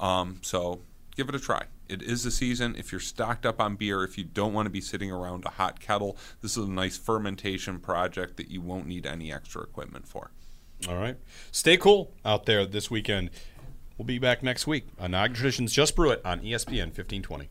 Um, 0.00 0.38
so 0.42 0.80
give 1.14 1.28
it 1.28 1.34
a 1.34 1.38
try. 1.38 1.64
It 1.88 2.02
is 2.02 2.24
the 2.24 2.30
season. 2.30 2.74
If 2.76 2.92
you're 2.92 3.00
stocked 3.00 3.44
up 3.44 3.60
on 3.60 3.76
beer, 3.76 4.02
if 4.02 4.16
you 4.16 4.24
don't 4.24 4.52
want 4.52 4.66
to 4.66 4.70
be 4.70 4.80
sitting 4.80 5.10
around 5.10 5.44
a 5.44 5.50
hot 5.50 5.80
kettle, 5.80 6.16
this 6.40 6.56
is 6.56 6.64
a 6.64 6.70
nice 6.70 6.96
fermentation 6.96 7.78
project 7.78 8.36
that 8.36 8.50
you 8.50 8.60
won't 8.60 8.86
need 8.86 9.06
any 9.06 9.32
extra 9.32 9.62
equipment 9.62 10.08
for. 10.08 10.30
All 10.88 10.96
right. 10.96 11.16
Stay 11.52 11.76
cool 11.76 12.12
out 12.24 12.46
there 12.46 12.64
this 12.64 12.90
weekend. 12.90 13.30
We'll 13.98 14.06
be 14.06 14.18
back 14.18 14.42
next 14.42 14.66
week 14.66 14.86
on 14.98 15.10
Niagara 15.10 15.36
Traditions 15.36 15.72
Just 15.72 15.94
Brew 15.94 16.10
It 16.10 16.22
on 16.24 16.40
ESPN 16.40 16.86
1520. 16.86 17.50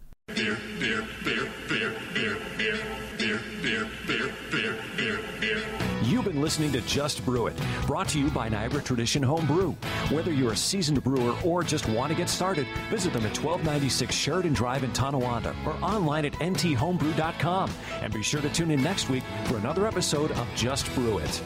Listening 6.49 6.71
to 6.71 6.81
Just 6.81 7.23
Brew 7.25 7.45
It, 7.45 7.55
brought 7.85 8.07
to 8.07 8.19
you 8.19 8.27
by 8.31 8.49
Niagara 8.49 8.81
Tradition 8.81 9.21
Home 9.21 9.45
Brew. 9.45 9.73
Whether 10.09 10.33
you're 10.33 10.53
a 10.53 10.57
seasoned 10.57 11.03
brewer 11.03 11.37
or 11.45 11.61
just 11.61 11.87
want 11.87 12.11
to 12.11 12.17
get 12.17 12.27
started, 12.27 12.65
visit 12.89 13.13
them 13.13 13.23
at 13.23 13.37
1296 13.37 14.15
Sheridan 14.15 14.53
Drive 14.53 14.83
in 14.83 14.91
Tonawanda 14.91 15.55
or 15.63 15.73
online 15.73 16.25
at 16.25 16.33
nthomebrew.com. 16.33 17.69
And 18.01 18.11
be 18.11 18.23
sure 18.23 18.41
to 18.41 18.49
tune 18.49 18.71
in 18.71 18.81
next 18.81 19.09
week 19.09 19.23
for 19.45 19.57
another 19.57 19.85
episode 19.85 20.31
of 20.31 20.47
Just 20.55 20.91
Brew 20.95 21.19
It. 21.19 21.39